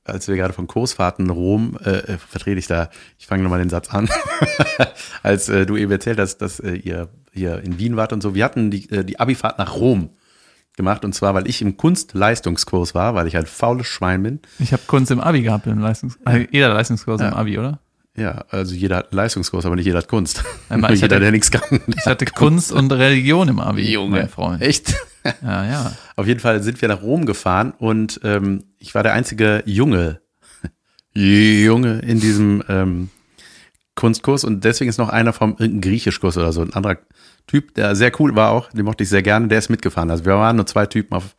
[0.04, 3.70] als wir gerade von Kursfahrten Rom, äh, äh, vertrete ich da, ich fange nochmal den
[3.70, 4.10] Satz an,
[5.24, 8.34] als äh, du eben erzählt hast, dass äh, ihr hier in Wien wart und so.
[8.36, 10.10] Wir hatten die, äh, die Abifahrt nach Rom
[10.76, 14.40] gemacht und zwar, weil ich im Kunstleistungskurs war, weil ich ein faules Schwein bin.
[14.60, 17.80] Ich habe Kunst im Abi gehabt, im Leistungs also jeder Leistungskurs im Abi, oder?
[18.18, 20.43] Ja, also jeder hat einen Leistungskurs, aber nicht jeder hat Kunst.
[20.70, 21.82] Einmal, jeder, hatte- der nichts kann.
[21.95, 24.61] Ich hatte Kunst und Religion im Abi, mein Freund.
[24.61, 24.95] Echt?
[25.43, 25.93] Ja, ja.
[26.15, 30.22] Auf jeden Fall sind wir nach Rom gefahren und ähm, ich war der einzige Junge,
[31.13, 33.09] Junge in diesem ähm,
[33.95, 36.97] Kunstkurs und deswegen ist noch einer vom irgendein Griechischkurs oder so, ein anderer
[37.47, 40.11] Typ, der sehr cool war auch, den mochte ich sehr gerne, der ist mitgefahren.
[40.11, 41.36] Also wir waren nur zwei Typen auf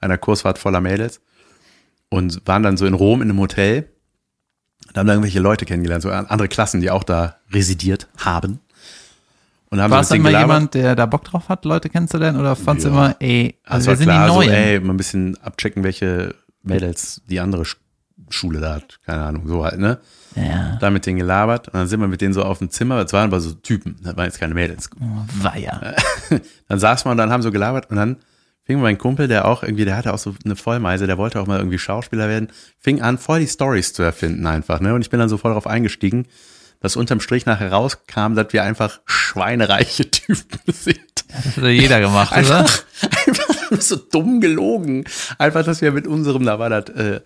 [0.00, 1.20] einer Kursfahrt voller Mädels
[2.10, 3.88] und waren dann so in Rom in einem Hotel
[4.98, 8.60] und haben da irgendwelche Leute kennengelernt, so andere Klassen, die auch da residiert haben.
[9.70, 10.40] Und haben War es gelabert.
[10.40, 12.40] jemand, der da Bock drauf hat, Leute kennenzulernen?
[12.40, 12.94] Oder fandst du Ja.
[12.94, 14.48] immer, ey, also Also wir sind klar, die Neuen?
[14.48, 17.76] So, ey, mal ein bisschen abchecken, welche Mädels die andere Sch
[18.30, 18.98] Schule da hat.
[19.06, 19.98] Keine Ahnung, so halt, ne?
[20.34, 23.02] ja, Da mit denen gelabert und dann sind wir mit denen so auf dem Zimmer,
[23.02, 24.90] das waren aber so Typen, das waren jetzt keine Mädels.
[25.40, 25.94] war ja.
[26.68, 28.16] Dann saßen wir und dann haben so gelabert und dann
[28.68, 31.46] fing mein Kumpel, der auch irgendwie, der hatte auch so eine Vollmeise, der wollte auch
[31.46, 32.48] mal irgendwie Schauspieler werden,
[32.78, 34.92] fing an, voll die Stories zu erfinden einfach, ne?
[34.92, 36.26] Und ich bin dann so voll darauf eingestiegen,
[36.80, 41.00] dass unterm Strich nachher rauskam, dass wir einfach schweinereiche Typen sind.
[41.28, 42.58] Das hat ja jeder gemacht, oder?
[42.58, 42.84] Einfach,
[43.26, 45.04] einfach so dumm gelogen.
[45.38, 47.20] Einfach, dass wir mit unserem, da war das, äh,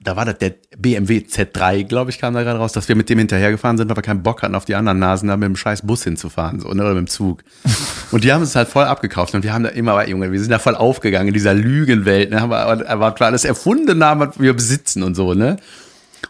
[0.00, 3.08] da war das der BMW Z3, glaube ich, kam da gerade raus, dass wir mit
[3.08, 5.82] dem hinterhergefahren sind, aber keinen Bock hatten, auf die anderen Nasen da mit dem scheiß
[5.82, 7.42] Bus hinzufahren, so, ne, oder mit dem Zug.
[8.10, 10.50] Und die haben es halt voll abgekauft und wir haben da immer, Junge, wir sind
[10.50, 14.38] da voll aufgegangen in dieser Lügenwelt, ne, haben wir, aber, aber alles erfundene Namen, was
[14.38, 15.56] wir besitzen und so, ne.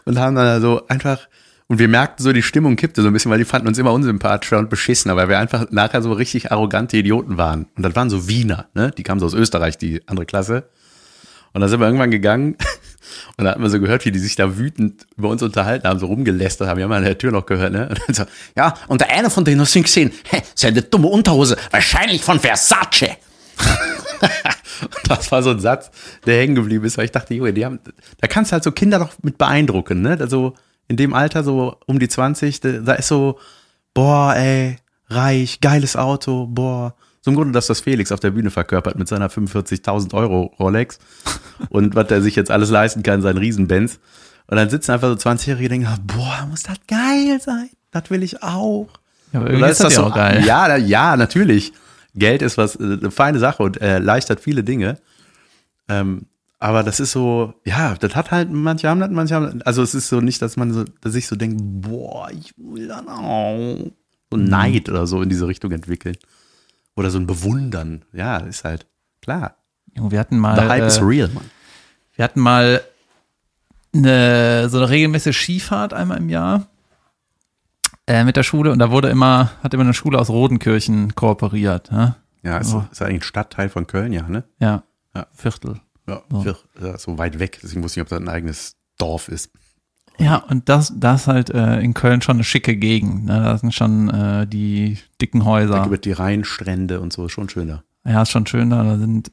[0.05, 1.27] Und haben dann so einfach,
[1.73, 3.93] und wir merkten so, die Stimmung kippte so ein bisschen, weil die fanden uns immer
[3.93, 7.65] unsympathischer und beschissener, weil wir einfach nachher so richtig arrogante Idioten waren.
[7.75, 8.91] Und das waren so Wiener, ne?
[8.95, 10.69] Die kamen so aus Österreich, die andere Klasse.
[11.51, 12.57] Und dann sind wir irgendwann gegangen
[13.37, 15.97] und da hatten wir so gehört, wie die sich da wütend über uns unterhalten haben,
[15.97, 16.77] so rumgelästert haben.
[16.77, 17.89] Wir haben an der Tür noch gehört, ne?
[17.89, 18.23] Und dann so,
[18.55, 22.39] ja, und der eine von denen hast du gesehen, hä, seine dumme Unterhose, wahrscheinlich von
[22.39, 23.17] Versace.
[25.07, 25.89] Das war so ein Satz,
[26.25, 27.79] der hängen geblieben ist, weil ich dachte, Junge, die haben,
[28.19, 30.17] da kannst du halt so Kinder doch mit beeindrucken, ne?
[30.19, 30.55] Also
[30.87, 33.39] in dem Alter, so um die 20, da, ist so,
[33.93, 34.77] boah, ey,
[35.07, 36.95] reich, geiles Auto, boah.
[37.21, 40.99] So im Grunde, dass das Felix auf der Bühne verkörpert mit seiner 45.000 Euro Rolex
[41.69, 43.99] und was er sich jetzt alles leisten kann, sein Riesenbenz.
[44.47, 47.69] Und dann sitzen einfach so 20-Jährige und denken, boah, muss das geil sein.
[47.91, 48.89] Das will ich auch.
[49.31, 50.43] Ja, aber irgendwie ist das ja auch geil.
[50.45, 51.71] Ja, ja, natürlich.
[52.15, 54.99] Geld ist was, äh, eine feine Sache und erleichtert viele Dinge.
[55.87, 56.27] Ähm,
[56.63, 59.81] aber das ist so, ja, das hat halt, manche haben das, manche haben das, also
[59.83, 63.07] es ist so nicht, dass man so, dass sich so denkt, boah, ich will dann
[63.09, 63.77] auch.
[64.31, 64.45] So Mhm.
[64.45, 66.15] Neid oder so in diese Richtung entwickeln.
[66.95, 68.03] Oder so ein Bewundern.
[68.13, 68.87] Ja, ist halt,
[69.21, 69.55] klar.
[69.93, 71.43] Wir hatten mal, The hype is äh, real, man.
[72.15, 72.81] wir hatten mal
[73.93, 76.65] eine, so eine regelmäßige Skifahrt einmal im Jahr
[78.07, 81.91] äh, mit der Schule und da wurde immer, hat immer eine Schule aus Rodenkirchen kooperiert.
[81.91, 82.15] Ne?
[82.41, 82.83] Ja, ist, Oh.
[82.91, 84.43] ist eigentlich ein Stadtteil von Köln, ja, ne?
[84.59, 84.83] Ja,
[85.15, 85.27] Ja.
[85.33, 85.79] Viertel.
[86.07, 86.55] Ja, So.
[86.81, 87.59] ja, so weit weg.
[87.63, 89.51] Deswegen wusste ich nicht, ob das ein eigenes Dorf ist.
[90.19, 93.25] Ja, und das, das ist halt äh, in Köln schon eine schicke Gegend.
[93.25, 93.41] Ne?
[93.41, 95.85] Da sind schon äh, die dicken Häuser.
[95.85, 97.83] Über die Rheinstrände und so, schon schöner.
[98.05, 98.83] Ja, ist schon schön da.
[98.83, 99.31] Da sind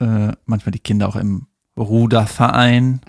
[0.00, 1.46] äh, manchmal die Kinder auch im
[1.78, 3.00] Ruderverein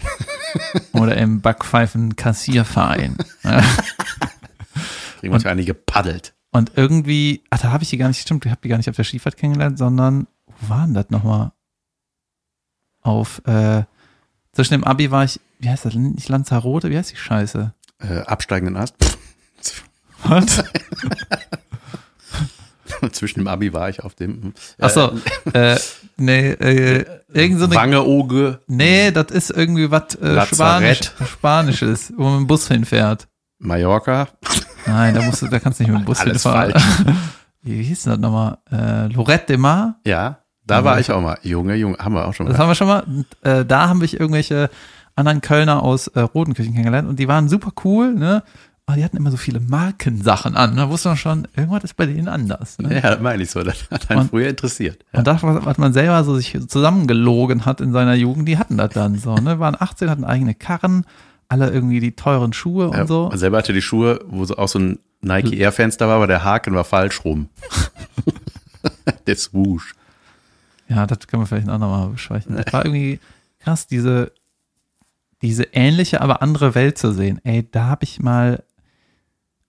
[0.94, 3.18] oder im Backpfeifen-Kassierverein.
[3.44, 3.62] Ja.
[5.20, 6.36] Kriegen manchmal einige paddelt.
[6.52, 8.90] Und irgendwie, ach, da habe ich die gar nicht, stimmt, ich habe die gar nicht
[8.90, 10.28] auf der Skifahrt kennengelernt, sondern,
[10.62, 11.52] wo war denn das nochmal?
[13.08, 13.84] Auf, äh,
[14.52, 17.74] zwischen dem Abi war ich, wie heißt das, nicht Lanzarote, wie heißt die Scheiße?
[18.00, 18.96] Äh, absteigenden Ast.
[20.24, 20.62] Was?
[23.14, 24.54] Zwischen dem Abi war ich auf dem.
[24.78, 25.18] Ach so,
[25.54, 25.78] äh,
[26.18, 30.46] nee, äh, irgend so eine, Wangeoge, nee, das ist irgendwie was äh.
[30.46, 33.30] Spanisch, Spanisches, wo man mit dem Bus hinfährt.
[33.60, 34.28] Mallorca.
[34.86, 36.74] Nein, da musst du, da kannst du nicht mit dem Bus Alles hinfahren.
[37.62, 38.58] Wie hieß denn das nochmal?
[38.70, 40.02] Äh, Lorette de Mar?
[40.06, 41.38] Ja, da war ich auch mal.
[41.44, 42.64] Junge, Junge, haben wir auch schon Das mal.
[42.64, 43.00] haben wir schon mal.
[43.04, 44.70] Und, äh, da haben wir irgendwelche
[45.16, 48.44] anderen Kölner aus äh, Rodenkirchen kennengelernt und die waren super cool, ne?
[48.86, 50.78] aber die hatten immer so viele Markensachen an.
[50.78, 52.78] Da wusste man schon, irgendwas ist bei denen anders.
[52.80, 52.96] Ne?
[52.96, 53.62] Ja, das meine ich so.
[53.64, 55.04] Das hat einen Und- früher interessiert.
[55.12, 55.20] Ja.
[55.20, 58.78] Und das, was was man selber so sich zusammengelogen hat in seiner Jugend, die hatten
[58.78, 59.60] das dann so, ne?
[59.60, 61.06] Waren 18, hatten eigene Karren,
[61.50, 63.28] alle irgendwie die teuren Schuhe und Ja, so.
[63.30, 66.28] Man selber hatte die Schuhe, wo so auch so ein Nike Air Fenster war, aber
[66.28, 67.50] der Haken war falsch rum.
[69.28, 69.96] der Swoosh.
[70.90, 72.56] Ja, das können wir vielleicht ein andermal besprechen.
[72.56, 73.20] Das war irgendwie
[73.60, 74.32] krass, diese,
[75.42, 77.40] diese ähnliche, aber andere Welt zu sehen.
[77.44, 78.64] Ey, da habe ich mal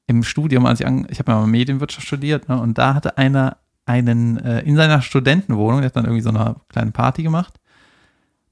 [0.06, 3.18] im Studium, als ich an, ich habe ja mal Medienwirtschaft studiert, ne, und da hatte
[3.18, 7.58] einer einen äh, in seiner Studentenwohnung, der hat dann irgendwie so eine kleine Party gemacht.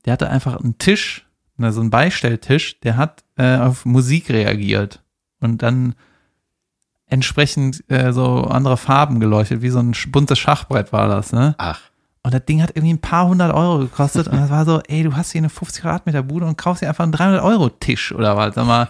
[0.05, 5.03] Der hatte einfach einen Tisch, ne, so einen Beistelltisch, der hat äh, auf Musik reagiert
[5.41, 5.95] und dann
[7.07, 11.55] entsprechend äh, so andere Farben geleuchtet, wie so ein buntes Schachbrett war das, ne?
[11.59, 11.81] Ach,
[12.27, 14.27] Und das Ding hat irgendwie ein paar hundert Euro gekostet.
[14.27, 16.89] Und das war so, ey, du hast hier eine 50 Quadratmeter Bude und kaufst dir
[16.89, 18.57] einfach einen 300 Euro Tisch oder was.
[18.57, 18.89] Sag mal,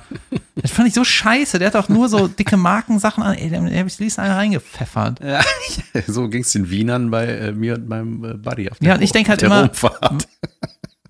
[0.55, 1.59] das fand ich so scheiße.
[1.59, 3.35] Der hat auch nur so dicke Markensachen an.
[3.35, 5.21] Ey, der der hab ich liest einen reingepfeffert.
[5.23, 5.43] ja,
[6.07, 8.95] so ging es den Wienern bei äh, mir und meinem äh, Buddy auf Ja, der,
[8.97, 10.27] und ich denk auf halt immer- Rumfahrt.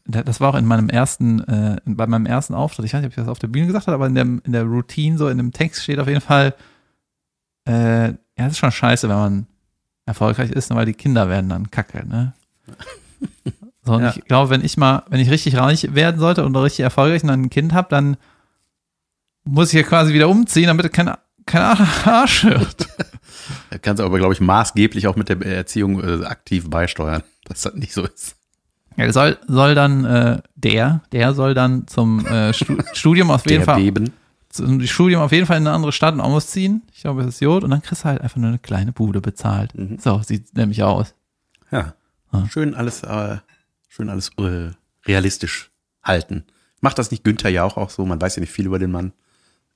[0.09, 2.87] Da- Das war auch in meinem ersten, äh, bei meinem ersten Auftritt.
[2.87, 4.53] Ich weiß nicht, ob ich das auf der Bühne gesagt habe, aber in der, in
[4.53, 6.55] der Routine, so in dem Text steht auf jeden Fall,
[7.69, 9.47] äh, ja, es ist schon scheiße, wenn man
[10.07, 12.33] erfolgreich ist, weil die Kinder werden dann kacke, ne?
[13.85, 14.13] So, und Ja.
[14.17, 17.29] ich glaube, wenn ich mal, wenn ich richtig reich werden sollte und richtig erfolgreich und
[17.29, 18.17] dann ein Kind habe, dann
[19.45, 21.13] muss ich ja quasi wieder umziehen, damit kein,
[21.47, 21.63] kein
[22.05, 22.89] Arsch wird.
[23.71, 27.61] Da kannst du aber, glaube ich, maßgeblich auch mit der Erziehung äh, aktiv beisteuern, dass
[27.63, 28.35] das nicht so ist.
[28.97, 33.59] Ja, soll, soll dann, äh, der, der soll dann zum äh, Stu Studium auf jeden
[33.59, 34.13] Der Fall Beben.
[34.57, 36.83] Zum Studium auf jeden Fall in eine andere Stadt und ausziehen.
[36.93, 37.65] Ich glaube, es ist Jod.
[37.65, 39.73] Und dann kriegst du halt einfach nur eine kleine Bude bezahlt.
[39.99, 41.15] So sieht nämlich aus.
[41.71, 41.95] Ja.
[42.31, 42.47] Ah.
[42.49, 43.39] Schön alles, äh,
[43.89, 44.71] schön alles äh,
[45.07, 45.71] realistisch
[46.03, 46.45] halten.
[46.81, 48.05] Macht das nicht Günther ja auch, auch so?
[48.05, 49.13] Man weiß ja nicht viel über den Mann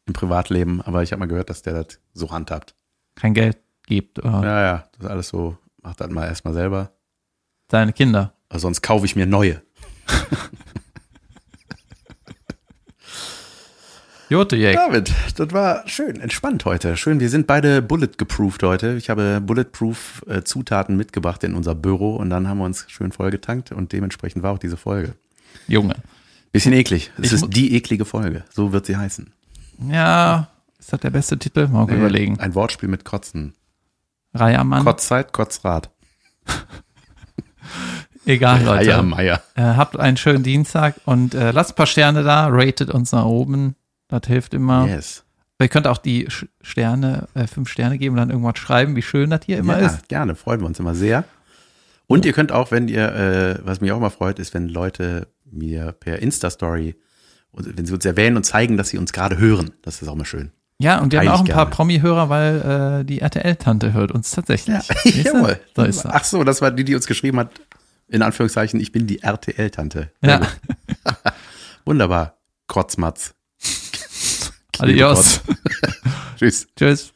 [0.06, 2.74] im Privatleben, aber ich habe mal gehört, dass der das so handhabt.
[3.14, 4.18] Kein Geld gibt.
[4.18, 6.92] Oder Ja, ja, das ist alles so, macht das mal erstmal selber.
[7.70, 8.34] Seine Kinder.
[8.48, 9.62] Aber sonst kaufe ich mir neue.
[14.30, 14.56] Jote.
[14.72, 16.96] David, das war schön, entspannt heute.
[16.96, 18.94] Schön, wir sind beide bullet-geproofed heute.
[18.94, 23.10] Ich habe bulletproof äh, Zutaten mitgebracht in unser Büro und dann haben wir uns schön
[23.10, 25.14] vollgetankt und dementsprechend war auch diese Folge.
[25.66, 25.96] Junge.
[26.52, 27.10] Bisschen eklig.
[27.20, 28.44] Es ist die eklige Folge.
[28.50, 29.32] So wird sie heißen.
[29.90, 30.46] Ja,
[30.78, 31.66] ist das der beste Titel?
[31.66, 32.38] Mal Nee, überlegen.
[32.38, 33.54] Ein Wortspiel mit Kotzen.
[34.32, 34.84] Reiermann.
[34.84, 35.90] Kotzzeit, Kotzrad.
[38.26, 38.94] Egal, Leute.
[38.94, 39.42] Eiermeier.
[39.56, 42.46] Äh, habt einen schönen Dienstag und äh, lasst ein paar Sterne da.
[42.48, 43.74] Ratet uns nach oben.
[44.11, 44.86] Das hilft immer.
[44.86, 45.24] Yes.
[45.61, 46.26] Ihr könnt auch die
[46.62, 49.86] Sterne, äh, fünf Sterne geben und dann irgendwas schreiben, wie schön das hier immer ja,
[49.86, 50.08] ist.
[50.08, 51.24] gerne, freuen wir uns immer sehr.
[52.06, 55.28] Und ihr könnt auch, wenn ihr, äh, was mich auch immer freut, ist, wenn Leute
[55.44, 56.96] mir per Insta-Story,
[57.52, 59.72] wenn sie uns erwähnen und zeigen, dass sie uns gerade hören.
[59.82, 60.50] Das ist auch mal schön.
[60.78, 61.76] Ja, und wir haben auch ein ich paar gerne.
[61.76, 64.88] Promi-Hörer, weil äh, die RTL-Tante hört uns tatsächlich.
[64.88, 65.11] Du?
[65.11, 65.61] Jawohl.
[65.76, 66.12] So ist das.
[66.12, 67.50] Ach so, das war die, die uns geschrieben hat,
[68.08, 70.11] in Anführungszeichen, ich bin die RTL-Tante.
[70.22, 70.40] Ja.
[71.84, 72.38] Wunderbar.
[72.66, 73.34] Kotzmatz.
[74.82, 75.40] Adios.
[76.36, 76.66] Tschüss.
[76.76, 77.12] Tschüss.